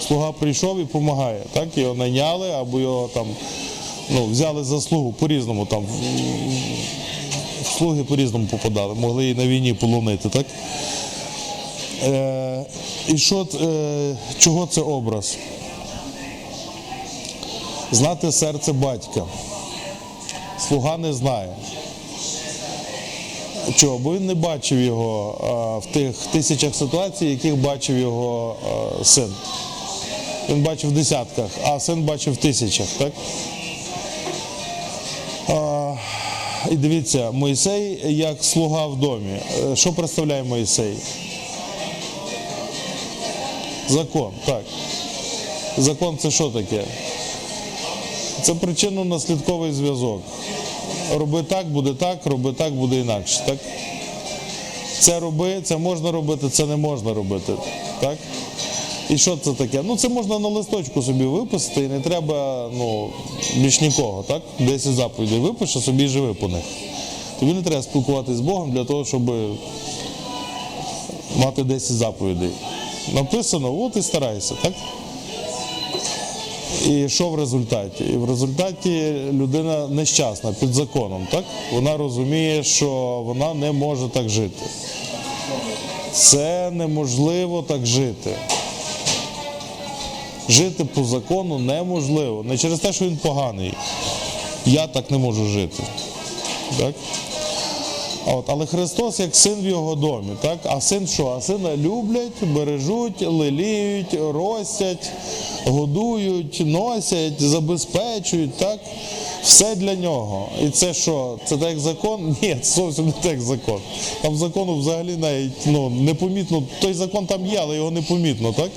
Слуга 0.07 0.31
прийшов 0.31 0.79
і 0.79 0.81
допомагає. 0.81 1.41
Так? 1.53 1.77
Його 1.77 1.93
найняли 1.93 2.51
або 2.51 2.79
його 2.79 3.09
там 3.13 3.25
ну, 4.09 4.25
взяли 4.25 4.63
за 4.63 4.81
слугу 4.81 5.13
по-різному 5.13 5.65
там. 5.65 5.85
Слуги 7.77 8.03
по-різному 8.03 8.45
попадали, 8.45 8.93
могли 8.93 9.29
і 9.29 9.35
на 9.35 9.47
війні 9.47 9.73
полонити, 9.73 10.29
так? 10.29 10.45
Е, 12.03 12.65
і 13.07 13.17
що, 13.17 13.47
е, 13.61 14.17
чого 14.37 14.67
це 14.67 14.81
образ? 14.81 15.37
Знати 17.91 18.31
серце 18.31 18.73
батька. 18.73 19.23
Слуга 20.67 20.97
не 20.97 21.13
знає. 21.13 21.49
Чого? 23.75 23.97
Бо 23.97 24.13
він 24.13 24.25
не 24.25 24.35
бачив 24.35 24.81
його 24.81 25.37
а, 25.43 25.77
в 25.77 25.93
тих 25.93 26.15
тисячах 26.31 26.75
ситуацій, 26.75 27.25
яких 27.25 27.55
бачив 27.55 27.97
його 27.97 28.55
а, 29.01 29.03
син. 29.03 29.33
Він 30.49 30.63
бачив 30.63 30.89
в 30.89 30.93
десятках, 30.93 31.49
а 31.63 31.79
син 31.79 32.03
бачив 32.03 32.33
в 32.33 32.37
тисячах, 32.37 32.87
так? 32.97 33.11
І 36.71 36.75
дивіться, 36.75 37.31
Мойсей 37.31 37.99
як 38.17 38.43
слуга 38.43 38.87
в 38.87 38.95
домі. 38.95 39.39
Е, 39.71 39.75
Що 39.75 39.93
представляє 39.93 40.43
Мойсей? 40.43 40.93
Закон, 43.89 44.31
так. 44.45 44.63
Закон 45.77 46.17
це 46.17 46.31
що 46.31 46.49
таке? 46.49 46.83
Це 48.41 48.53
причинно-наслідковий 48.53 49.71
зв'язок. 49.71 50.21
Роби 51.15 51.43
так, 51.43 51.67
буде 51.67 51.93
так, 51.93 52.25
роби 52.25 52.53
так, 52.53 52.73
буде 52.73 52.95
інакше. 52.95 53.43
Так? 53.45 53.57
Це 54.99 55.19
роби, 55.19 55.61
це 55.63 55.77
можна 55.77 56.11
робити, 56.11 56.49
це 56.49 56.65
не 56.65 56.75
можна 56.75 57.13
робити. 57.13 57.53
Так? 57.99 58.17
І 59.09 59.17
що 59.17 59.37
це 59.37 59.53
таке? 59.53 59.81
Ну 59.83 59.97
це 59.97 60.09
можна 60.09 60.39
на 60.39 60.47
листочку 60.47 61.01
собі 61.01 61.25
виписати 61.25 61.83
і 61.83 61.87
не 61.87 61.99
треба 61.99 62.69
ну, 62.77 63.09
більш 63.55 63.81
нікого. 63.81 64.23
Так? 64.27 64.41
10 64.59 64.93
заповідей 64.93 65.39
випиши 65.39 65.79
собі 65.79 66.07
живи 66.07 66.33
по 66.33 66.47
них. 66.47 66.63
Тобі 67.39 67.53
не 67.53 67.61
треба 67.61 67.81
спілкуватися 67.81 68.37
з 68.37 68.41
Богом 68.41 68.71
для 68.71 68.85
того, 68.85 69.05
щоб 69.05 69.31
мати 71.37 71.63
10 71.63 71.91
заповідей. 71.91 72.49
Написано, 73.13 73.81
от 73.81 73.95
і 73.95 74.01
старайся, 74.01 74.55
так? 74.61 74.73
І 76.87 77.09
що 77.09 77.29
в 77.29 77.35
результаті? 77.35 78.03
І 78.03 78.17
в 78.17 78.25
результаті 78.25 79.13
людина 79.31 79.87
нещасна 79.87 80.53
під 80.59 80.73
законом, 80.73 81.27
так? 81.31 81.43
Вона 81.73 81.97
розуміє, 81.97 82.63
що 82.63 82.89
вона 83.25 83.53
не 83.53 83.71
може 83.71 84.07
так 84.09 84.29
жити. 84.29 84.65
Це 86.11 86.71
неможливо 86.71 87.61
так 87.61 87.85
жити. 87.85 88.31
Жити 90.49 90.85
по 90.85 91.03
закону 91.03 91.59
неможливо. 91.59 92.43
Не 92.43 92.57
через 92.57 92.79
те, 92.79 92.93
що 92.93 93.05
він 93.05 93.17
поганий. 93.17 93.73
Я 94.65 94.87
так 94.87 95.11
не 95.11 95.17
можу 95.17 95.45
жити. 95.45 95.83
Так? 96.79 96.95
От, 98.25 98.49
але 98.49 98.65
Христос 98.65 99.19
як 99.19 99.35
син 99.35 99.61
в 99.61 99.65
його 99.65 99.95
домі, 99.95 100.31
так? 100.41 100.57
А 100.63 100.81
син 100.81 101.07
що? 101.07 101.27
А 101.27 101.41
сина 101.41 101.77
люблять, 101.77 102.43
бережуть, 102.43 103.21
леліють, 103.21 104.13
ростять, 104.33 105.11
годують, 105.65 106.61
носять, 106.65 107.41
забезпечують, 107.41 108.57
так? 108.57 108.79
Все 109.47 109.75
для 109.75 109.95
нього. 109.95 110.49
І 110.63 110.69
це 110.69 110.93
що? 110.93 111.37
Це 111.45 111.57
так 111.57 111.79
закон? 111.79 112.35
Ні, 112.41 112.57
це 112.61 112.75
зовсім 112.75 113.05
не 113.05 113.11
так 113.11 113.25
як 113.25 113.41
закон. 113.41 113.81
Там 114.21 114.35
закону 114.35 114.75
взагалі 114.75 115.17
навіть 115.17 115.51
ну, 115.65 115.89
непомітно. 115.89 116.63
Той 116.81 116.93
закон 116.93 117.25
там 117.25 117.45
є, 117.45 117.59
але 117.61 117.75
його 117.75 117.91
не 117.91 118.01
помітно, 118.01 118.53
так? 118.53 118.71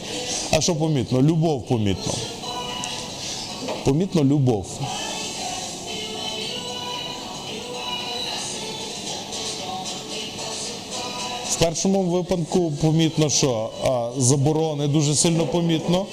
А 0.50 0.61
що 0.61 0.74
помітно? 0.74 1.22
Любов 1.22 1.66
помітно. 1.66 2.12
Помітно 3.85 4.24
любов. 4.24 4.66
Першому 11.61 12.03
випадку 12.03 12.73
помітно, 12.81 13.31
що 13.31 13.70
а, 13.85 14.11
заборони 14.20 14.87
дуже 14.88 15.14
сильно 15.14 15.46
помітно 15.46 16.07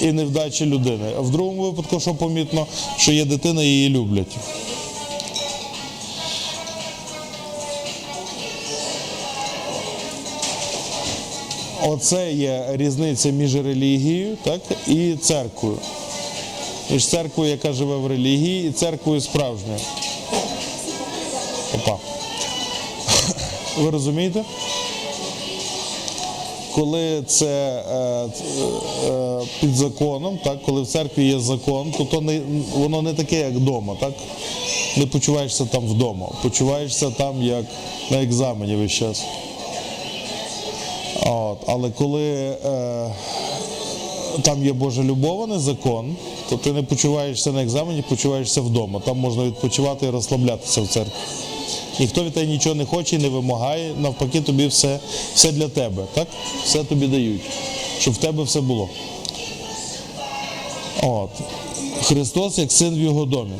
і 0.00 0.12
невдачі 0.12 0.66
людини. 0.66 1.12
А 1.16 1.20
в 1.20 1.30
другому 1.30 1.62
випадку, 1.62 2.00
що 2.00 2.14
помітно, 2.14 2.66
що 2.96 3.12
є 3.12 3.24
дитина 3.24 3.62
її 3.62 3.88
люблять. 3.88 4.36
Оце 11.86 12.32
є 12.32 12.64
різниця 12.72 13.30
між 13.30 13.54
релігією 13.54 14.36
так, 14.42 14.60
і 14.86 15.14
церквою. 15.14 15.78
Між 16.90 17.06
церквою, 17.06 17.50
яка 17.50 17.72
живе 17.72 17.96
в 17.96 18.06
релігії, 18.06 18.68
і 18.68 18.72
церквою 18.72 19.20
справжньою. 19.20 19.80
Опа. 21.74 21.96
Ви 23.78 23.90
розумієте? 23.90 24.44
Коли 26.74 27.22
це 27.26 27.82
е, 27.92 28.28
е, 29.08 29.40
під 29.60 29.76
законом, 29.76 30.38
так, 30.44 30.62
коли 30.62 30.82
в 30.82 30.86
церкві 30.86 31.26
є 31.26 31.38
закон, 31.38 31.92
то, 31.98 32.04
то 32.04 32.20
не, 32.20 32.40
воно 32.74 33.02
не 33.02 33.14
таке, 33.14 33.38
як 33.38 33.52
вдома, 33.52 33.96
так? 34.00 34.12
Не 34.96 35.06
почуваєшся 35.06 35.64
там 35.64 35.86
вдома, 35.86 36.28
почуваєшся 36.42 37.10
там 37.10 37.42
як 37.42 37.64
на 38.10 38.22
екзамені 38.22 38.76
весь 38.76 38.92
час. 38.92 39.24
От, 41.26 41.58
але 41.66 41.90
коли 41.90 42.22
е, 42.64 43.10
там 44.42 44.64
є 44.64 44.72
Божа 44.72 45.02
любов, 45.02 45.58
закон, 45.58 46.16
то 46.50 46.56
ти 46.56 46.72
не 46.72 46.82
почуваєшся 46.82 47.52
на 47.52 47.62
екзамені, 47.62 48.04
почуваєшся 48.08 48.60
вдома. 48.60 49.00
Там 49.04 49.18
можна 49.18 49.44
відпочивати 49.44 50.06
і 50.06 50.10
розслаблятися 50.10 50.82
в 50.82 50.88
церкві. 50.88 51.12
Ніхто 51.98 52.24
від 52.24 52.32
тебе 52.32 52.46
нічого 52.46 52.74
не 52.74 52.84
хоче 52.84 53.16
і 53.16 53.18
не 53.18 53.28
вимагає, 53.28 53.94
навпаки, 53.98 54.40
тобі 54.40 54.66
все, 54.66 54.98
все 55.34 55.52
для 55.52 55.68
тебе, 55.68 56.02
так? 56.14 56.28
Все 56.64 56.84
тобі 56.84 57.06
дають, 57.06 57.40
щоб 58.00 58.14
в 58.14 58.16
тебе 58.16 58.42
все 58.42 58.60
було. 58.60 58.88
От. 61.02 61.30
Христос 62.02 62.58
як 62.58 62.72
син 62.72 62.94
в 62.94 63.00
його 63.00 63.24
домі. 63.24 63.54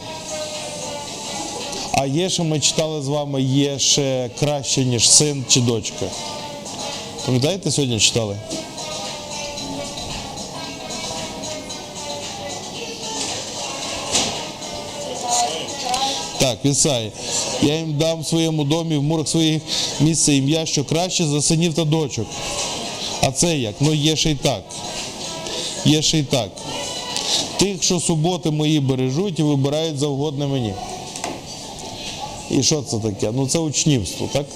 А 1.93 2.07
є 2.07 2.31
ще, 2.31 2.43
ми 2.43 2.61
читали 2.61 3.03
з 3.03 3.09
вами, 3.09 3.43
є 3.43 3.79
ще 3.79 4.31
краще, 4.39 4.85
ніж 4.85 5.11
син 5.11 5.45
чи 5.49 5.61
дочка. 5.61 6.07
Пам'ятаєте, 7.27 7.71
сьогодні 7.71 8.01
читали? 8.01 8.37
Так, 16.39 16.59
Ісаї. 16.63 17.13
Я 17.63 17.77
їм 17.77 17.97
дам 17.99 18.21
в 18.21 18.27
своєму 18.27 18.65
домі 18.65 18.97
в 18.97 19.03
мурах 19.03 19.29
своїх 19.29 19.63
місце 20.01 20.35
ім'я, 20.35 20.67
що 20.67 20.85
краще 20.85 21.27
за 21.27 21.43
синів 21.43 21.75
та 21.75 21.85
дочок. 21.85 22.27
А 23.23 23.33
це 23.33 23.59
як? 23.59 23.75
Ну 23.81 23.95
є 23.95 24.17
ще 24.17 24.31
й 24.31 24.35
так. 24.35 24.63
Є 25.85 26.03
ще 26.03 26.19
й 26.19 26.23
так. 26.23 26.51
Тих, 27.57 27.83
що 27.83 28.01
суботи 28.01 28.51
мої 28.51 28.81
бережуть 28.81 29.39
і 29.39 29.43
вибирають 29.43 29.99
завгодне 29.99 30.47
мені. 30.47 30.75
І 32.51 32.63
що 32.63 32.83
це 32.83 32.99
таке? 32.99 33.31
Ну 33.35 33.49
це 33.49 33.59
учнівство, 33.59 34.29
так? 34.33 34.47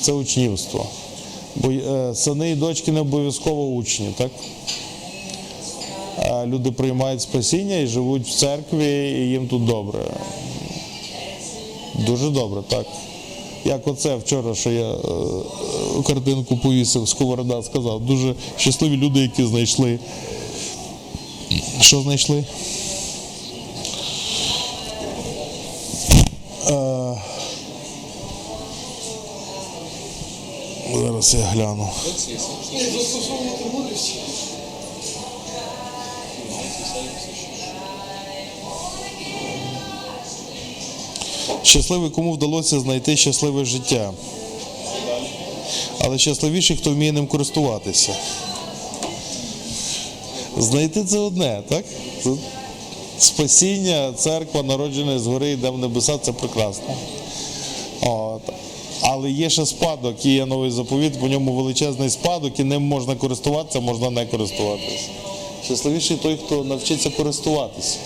Це 0.00 0.12
учнівство. 0.12 0.86
Бо 1.56 1.70
е, 1.70 2.14
сини 2.14 2.50
і 2.50 2.54
дочки 2.54 2.92
не 2.92 3.00
обов'язково 3.00 3.66
учні, 3.66 4.08
так? 4.16 4.30
Люди 6.46 6.72
приймають 6.72 7.22
спасіння 7.22 7.76
і 7.76 7.86
живуть 7.86 8.28
в 8.28 8.34
церкві, 8.34 9.10
і 9.10 9.30
їм 9.30 9.48
тут 9.48 9.64
добре. 9.64 10.00
Дуже 11.98 12.30
добре, 12.30 12.62
так. 12.68 12.86
Як 13.64 13.88
оце 13.88 14.16
вчора, 14.16 14.54
що 14.54 14.70
я 14.70 14.90
е, 14.90 14.96
картинку 16.06 16.56
повісив, 16.56 17.08
сковорода 17.08 17.62
сказав. 17.62 18.00
Дуже 18.00 18.34
щасливі 18.56 18.96
люди, 18.96 19.20
які 19.20 19.46
знайшли. 19.46 19.98
Що 21.80 22.00
знайшли? 22.02 22.44
Е, 26.70 27.14
Зараз 30.94 31.34
я 31.34 31.40
гляну. 31.40 31.88
Щасливий, 41.68 42.10
кому 42.10 42.32
вдалося 42.32 42.80
знайти 42.80 43.16
щасливе 43.16 43.64
життя. 43.64 44.12
Але 46.00 46.18
щасливіший, 46.18 46.76
хто 46.76 46.90
вміє 46.90 47.12
ним 47.12 47.26
користуватися. 47.26 48.16
Знайти 50.58 51.04
це 51.04 51.18
одне, 51.18 51.62
так? 51.68 51.84
Спасіння, 53.18 54.12
церква, 54.12 54.62
народжена 54.62 55.18
згори, 55.18 55.50
йде 55.50 55.70
в 55.70 55.78
небеса, 55.78 56.18
це 56.18 56.32
прекрасно. 56.32 56.94
От. 58.00 58.42
Але 59.00 59.30
є 59.30 59.50
ще 59.50 59.66
спадок, 59.66 60.26
і 60.26 60.34
є 60.34 60.46
новий 60.46 60.70
заповіт, 60.70 61.20
по 61.20 61.28
ньому 61.28 61.52
величезний 61.52 62.10
спадок, 62.10 62.60
і 62.60 62.64
ним 62.64 62.82
можна 62.82 63.14
користуватися, 63.14 63.80
можна 63.80 64.10
не 64.10 64.26
користуватися. 64.26 65.08
Щасливіший 65.64 66.16
той, 66.16 66.38
хто 66.46 66.64
навчиться 66.64 67.10
користуватися. 67.10 67.96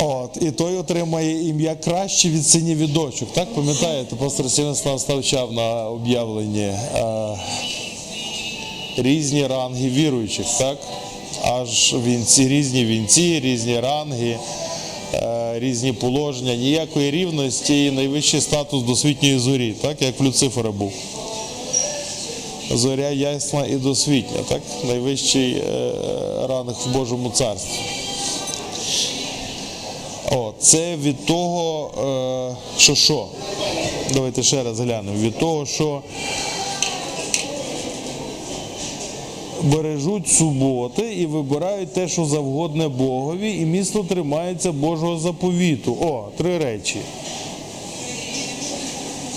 От, 0.00 0.38
і 0.40 0.50
той 0.50 0.76
отримає 0.76 1.48
ім'я 1.48 1.74
краще 1.74 2.28
від 2.28 2.46
синів 2.46 2.78
і 2.78 2.86
дочок. 2.86 3.28
Так, 3.32 3.54
пам'ятаєте, 3.54 4.16
пастор 4.16 4.50
Сінеслав 4.50 5.00
ставчав 5.00 5.52
на 5.52 5.88
об'явленні 5.88 6.60
е, 6.62 6.76
різні 8.96 9.46
ранги 9.46 9.88
віруючих, 9.88 10.46
так? 10.58 10.78
Аж 11.42 11.94
вінці, 12.06 12.48
різні 12.48 12.84
вінці, 12.84 13.40
різні 13.40 13.80
ранги, 13.80 14.38
е, 15.14 15.58
різні 15.58 15.92
положення, 15.92 16.54
ніякої 16.54 17.10
рівності 17.10 17.84
і 17.84 17.90
найвищий 17.90 18.40
статус 18.40 18.82
досвітньої 18.82 19.38
зорі, 19.38 19.72
так, 19.72 20.02
як 20.02 20.20
в 20.20 20.24
Люцифера 20.24 20.70
був. 20.70 20.92
зоря 22.74 23.10
ясна 23.10 23.66
і 23.66 23.74
досвітня, 23.74 24.38
так? 24.48 24.62
Найвищий 24.84 25.52
е, 25.52 25.92
ранг 26.48 26.74
в 26.86 26.92
Божому 26.92 27.30
царстві. 27.30 28.07
О, 30.30 30.52
це 30.60 30.96
від 30.96 31.26
того, 31.26 31.90
е, 32.76 32.80
що 32.80 32.94
що? 32.94 33.26
Давайте 34.14 34.42
ще 34.42 34.62
раз 34.62 34.80
глянемо. 34.80 35.18
Від 35.18 35.38
того, 35.38 35.66
що 35.66 36.02
бережуть 39.62 40.28
суботи 40.28 41.14
і 41.14 41.26
вибирають 41.26 41.92
те, 41.92 42.08
що 42.08 42.24
завгодне 42.24 42.88
Богові, 42.88 43.50
і 43.50 43.64
міцно 43.64 44.04
тримаються 44.04 44.72
Божого 44.72 45.18
заповіту. 45.18 45.96
О, 46.00 46.24
три 46.36 46.58
речі. 46.58 46.96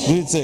Дивіться, 0.08 0.44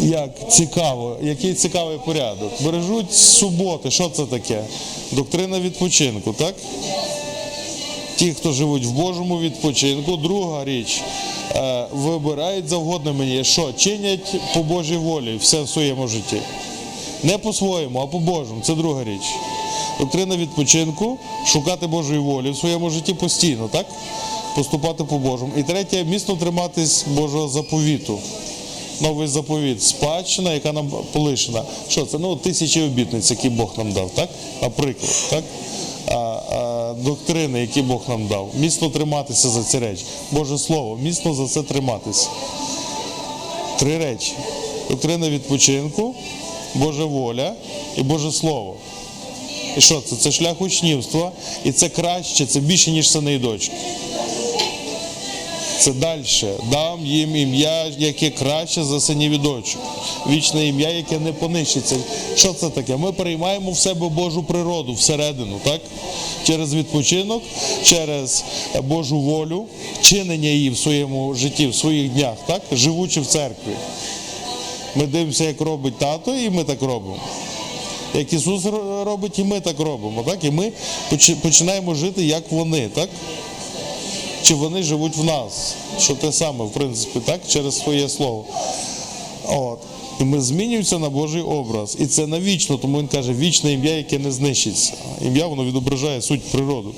як 0.00 0.50
цікаво, 0.50 1.16
який 1.22 1.54
цікавий 1.54 1.98
порядок. 2.04 2.52
Бережуть 2.64 3.12
суботи, 3.12 3.90
що 3.90 4.08
це 4.08 4.24
таке? 4.24 4.64
Доктрина 5.12 5.60
відпочинку, 5.60 6.32
так? 6.32 6.54
Ті, 8.18 8.32
хто 8.32 8.52
живуть 8.52 8.84
в 8.84 8.90
Божому 8.90 9.40
відпочинку, 9.40 10.16
друга 10.16 10.64
річ. 10.64 11.02
е, 11.56 11.86
Вибирають 11.92 12.68
завгодне 12.68 13.12
мені, 13.12 13.44
що 13.44 13.72
чинять 13.72 14.34
по 14.54 14.62
Божій 14.62 14.96
волі 14.96 15.36
все 15.40 15.62
в 15.62 15.68
своєму 15.68 16.08
житті. 16.08 16.36
Не 17.22 17.38
по-своєму, 17.38 18.00
а 18.00 18.06
по-божому. 18.06 18.60
Це 18.62 18.74
друга 18.74 19.04
річ. 19.04 19.22
Доктрина 20.00 20.36
відпочинку, 20.36 21.18
шукати 21.46 21.86
Божої 21.86 22.18
волі 22.18 22.50
в 22.50 22.56
своєму 22.56 22.90
житті 22.90 23.14
постійно, 23.14 23.68
так? 23.72 23.86
Поступати 24.54 25.04
по 25.04 25.18
Божому. 25.18 25.52
І 25.56 25.62
третє, 25.62 26.04
міцно 26.04 26.36
триматись 26.36 27.04
Божого 27.08 27.48
заповіту. 27.48 28.18
Новий 29.00 29.28
заповіт, 29.28 29.82
спадщина, 29.82 30.52
яка 30.52 30.72
нам 30.72 30.92
полишена. 31.12 31.62
Що 31.88 32.06
це? 32.06 32.18
Ну, 32.18 32.36
тисячі 32.36 32.82
обітниць, 32.82 33.30
які 33.30 33.48
Бог 33.48 33.74
нам 33.76 33.92
дав, 33.92 34.10
так? 34.10 34.28
Наприклад, 34.62 35.12
так? 35.30 35.44
А, 36.06 36.14
а, 36.14 36.94
доктрини, 36.98 37.60
які 37.60 37.82
Бог 37.82 38.02
нам 38.08 38.26
дав. 38.26 38.50
Міцно 38.54 38.90
триматися 38.90 39.48
за 39.48 39.62
ці 39.62 39.78
речі. 39.78 40.04
Боже 40.30 40.58
Слово, 40.58 40.96
міцно 40.96 41.34
за 41.34 41.46
це 41.48 41.62
триматися. 41.62 42.28
Три 43.78 43.98
речі: 43.98 44.32
доктрина 44.90 45.30
відпочинку, 45.30 46.14
Божа 46.74 47.04
воля 47.04 47.52
і 47.96 48.02
Боже 48.02 48.32
Слово. 48.32 48.74
І 49.76 49.80
що 49.80 50.00
це? 50.00 50.16
Це 50.16 50.32
шлях 50.32 50.60
учнівства, 50.60 51.32
і 51.64 51.72
це 51.72 51.88
краще, 51.88 52.46
це 52.46 52.60
більше, 52.60 52.90
ніж 52.90 53.10
сини 53.10 53.38
дочки. 53.38 53.74
Це 55.78 55.92
далі. 55.92 56.22
Дам 56.70 57.06
їм 57.06 57.36
ім'я, 57.36 57.84
яке 57.98 58.30
краще 58.30 58.84
за 58.84 59.00
синів 59.00 59.42
дочок. 59.42 59.80
Вічне 60.30 60.66
ім'я, 60.66 60.90
яке 60.90 61.18
не 61.18 61.32
понищиться. 61.32 61.96
Що 62.36 62.52
це 62.52 62.70
таке? 62.70 62.96
Ми 62.96 63.12
переймаємо 63.12 63.70
в 63.70 63.78
себе 63.78 64.08
Божу 64.08 64.42
природу 64.42 64.92
всередину, 64.92 65.60
так? 65.64 65.80
Через 66.44 66.74
відпочинок, 66.74 67.42
через 67.82 68.44
Божу 68.82 69.18
волю, 69.20 69.66
чинення 70.00 70.48
її 70.48 70.70
в 70.70 70.78
своєму 70.78 71.34
житті, 71.34 71.66
в 71.66 71.74
своїх 71.74 72.10
днях, 72.10 72.34
так? 72.46 72.62
живучи 72.72 73.20
в 73.20 73.26
церкві. 73.26 73.72
Ми 74.96 75.06
дивимося, 75.06 75.44
як 75.44 75.60
робить 75.60 75.98
тато, 75.98 76.36
і 76.36 76.50
ми 76.50 76.64
так 76.64 76.82
робимо. 76.82 77.16
Як 78.14 78.32
Ісус 78.32 78.64
робить, 79.04 79.38
і 79.38 79.44
ми 79.44 79.60
так 79.60 79.80
робимо. 79.80 80.22
Так? 80.22 80.44
І 80.44 80.50
ми 80.50 80.72
починаємо 81.42 81.94
жити, 81.94 82.24
як 82.24 82.52
вони, 82.52 82.88
так? 82.88 83.08
Чи 84.48 84.54
вони 84.54 84.82
живуть 84.82 85.16
в 85.16 85.24
нас? 85.24 85.74
Що 85.98 86.14
те 86.14 86.32
саме, 86.32 86.64
в 86.64 86.72
принципі, 86.72 87.20
так? 87.24 87.40
через 87.48 87.78
своє 87.78 88.08
слово. 88.08 88.44
От. 89.48 89.78
І 90.20 90.24
ми 90.24 90.40
змінюємося 90.40 90.98
на 90.98 91.10
Божий 91.10 91.42
образ. 91.42 91.96
І 92.00 92.06
це 92.06 92.26
навічно, 92.26 92.76
тому 92.76 92.98
він 92.98 93.08
каже, 93.08 93.32
вічне 93.32 93.72
ім'я, 93.72 93.96
яке 93.96 94.18
не 94.18 94.32
знищиться. 94.32 94.92
Ім'я 95.22 95.46
воно 95.46 95.64
відображає 95.64 96.22
суть 96.22 96.42
природу. 96.42 96.94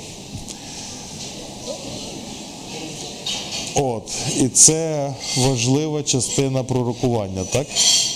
От, 3.75 4.13
і 4.41 4.49
це 4.49 5.15
важлива 5.37 6.03
частина 6.03 6.65
пророкування. 6.65 7.45
Так? 7.45 7.67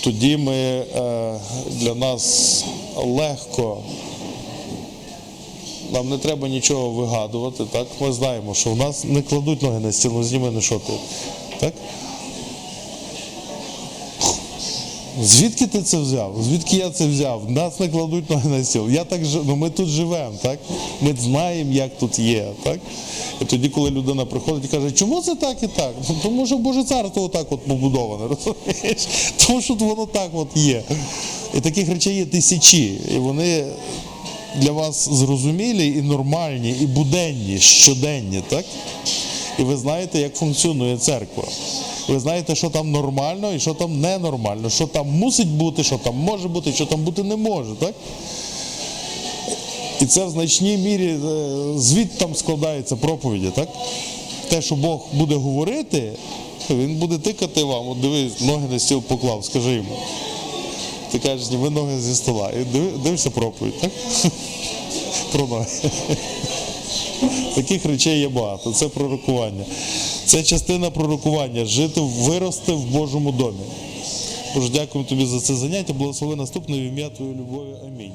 Тоді 0.03 0.37
ми 0.37 0.55
е, 0.55 0.85
для 1.69 1.95
нас 1.95 2.63
легко, 2.95 3.77
нам 5.95 6.09
не 6.09 6.17
треба 6.17 6.47
нічого 6.47 6.89
вигадувати. 6.89 7.63
Так? 7.71 7.87
Ми 8.01 8.13
знаємо, 8.13 8.53
що 8.53 8.69
в 8.69 8.77
нас 8.77 9.03
не 9.03 9.21
кладуть 9.21 9.61
ноги 9.61 9.79
на 9.79 9.91
стіл, 9.91 10.11
ну 10.13 10.23
зніми 10.23 10.51
не 10.51 10.61
що 10.61 10.75
ти. 10.75 10.93
Так? 11.59 11.73
Звідки 15.23 15.67
ти 15.67 15.81
це 15.81 15.97
взяв? 15.97 16.35
Звідки 16.41 16.77
я 16.77 16.89
це 16.89 17.07
взяв? 17.07 17.51
Нас 17.51 17.79
не 17.79 17.87
кладуть 17.87 18.29
ноги 18.29 18.49
на 18.49 18.63
стіл. 18.63 18.89
Я 18.89 19.03
так 19.03 19.25
жи- 19.25 19.41
ну 19.45 19.55
ми 19.55 19.69
тут 19.69 19.87
живемо, 19.87 20.35
так? 20.41 20.59
Ми 21.01 21.15
знаємо, 21.19 21.73
як 21.73 21.97
тут 21.97 22.19
є. 22.19 22.47
Так? 22.63 22.79
І 23.41 23.45
тоді, 23.45 23.69
коли 23.69 23.91
людина 23.91 24.25
приходить 24.25 24.65
і 24.65 24.67
каже, 24.67 24.91
чому 24.91 25.21
це 25.21 25.35
так 25.35 25.63
і 25.63 25.67
так? 25.67 25.93
Ну, 26.09 26.15
тому 26.23 26.45
що 26.45 26.57
Боже 26.57 26.83
царство 26.83 27.23
отак 27.23 27.51
от 27.51 27.61
побудоване, 27.61 28.23
розумієш? 28.29 29.07
Тому 29.47 29.61
що 29.61 29.73
воно 29.73 30.05
так 30.05 30.29
от 30.33 30.47
є. 30.55 30.83
І 31.53 31.59
таких 31.59 31.89
речей 31.89 32.15
є 32.15 32.25
тисячі. 32.25 33.01
І 33.15 33.17
вони 33.17 33.65
для 34.61 34.71
вас 34.71 35.09
зрозумілі 35.11 35.87
і 35.87 36.01
нормальні, 36.01 36.75
і 36.81 36.85
буденні, 36.85 37.59
щоденні, 37.59 38.41
так? 38.47 38.65
І 39.59 39.63
ви 39.63 39.77
знаєте, 39.77 40.19
як 40.19 40.35
функціонує 40.35 40.97
церква. 40.97 41.43
Ви 42.07 42.19
знаєте, 42.19 42.55
що 42.55 42.69
там 42.69 42.91
нормально 42.91 43.53
і 43.53 43.59
що 43.59 43.73
там 43.73 44.01
ненормально, 44.01 44.69
що 44.69 44.87
там 44.87 45.09
мусить 45.09 45.47
бути, 45.47 45.83
що 45.83 45.97
там 45.97 46.15
може 46.15 46.47
бути, 46.47 46.73
що 46.73 46.85
там 46.85 47.03
бути 47.03 47.23
не 47.23 47.35
може, 47.35 47.75
так? 47.79 47.93
І 50.01 50.05
це 50.05 50.25
в 50.25 50.29
значній 50.29 50.77
мірі 50.77 51.07
е, 51.07 51.17
звідти 51.77 52.17
там 52.17 52.35
складається 52.35 52.95
проповіді, 52.95 53.47
так? 53.55 53.69
Те, 54.49 54.61
що 54.61 54.75
Бог 54.75 55.05
буде 55.13 55.35
говорити, 55.35 56.11
він 56.69 56.95
буде 56.95 57.17
тикати 57.17 57.63
вам, 57.63 57.87
от 57.89 58.01
дивись, 58.01 58.41
ноги 58.41 58.67
на 58.71 58.79
стіл 58.79 59.01
поклав, 59.01 59.45
скажи 59.45 59.71
йому. 59.73 59.97
Ти 61.15 61.21
кажеш, 61.21 61.45
зніми 61.45 61.69
ноги 61.69 61.99
зі 61.99 62.15
стола. 62.15 62.51
І 62.51 62.79
дивишся 63.03 63.29
проповідь, 63.29 63.79
так? 63.81 63.91
Про 65.31 65.47
ноги. 65.47 65.65
Таких 67.55 67.85
речей 67.85 68.19
є 68.19 68.29
багато. 68.29 68.71
Це 68.71 68.87
пророкування. 68.87 69.65
Це 70.25 70.43
частина 70.43 70.89
пророкування. 70.89 71.65
Жити, 71.65 72.01
вирости 72.01 72.73
в 72.73 72.85
Божому 72.85 73.31
домі. 73.31 73.59
Боже, 74.55 74.69
дякую 74.73 75.05
тобі 75.05 75.25
за 75.25 75.39
це 75.39 75.55
заняття. 75.55 75.93
Благослови 75.93 76.35
наступне 76.35 76.77
в 76.77 76.81
ім'я 76.81 77.09
Твоєї 77.09 77.37
любові. 77.37 77.75
Амінь. 77.87 78.11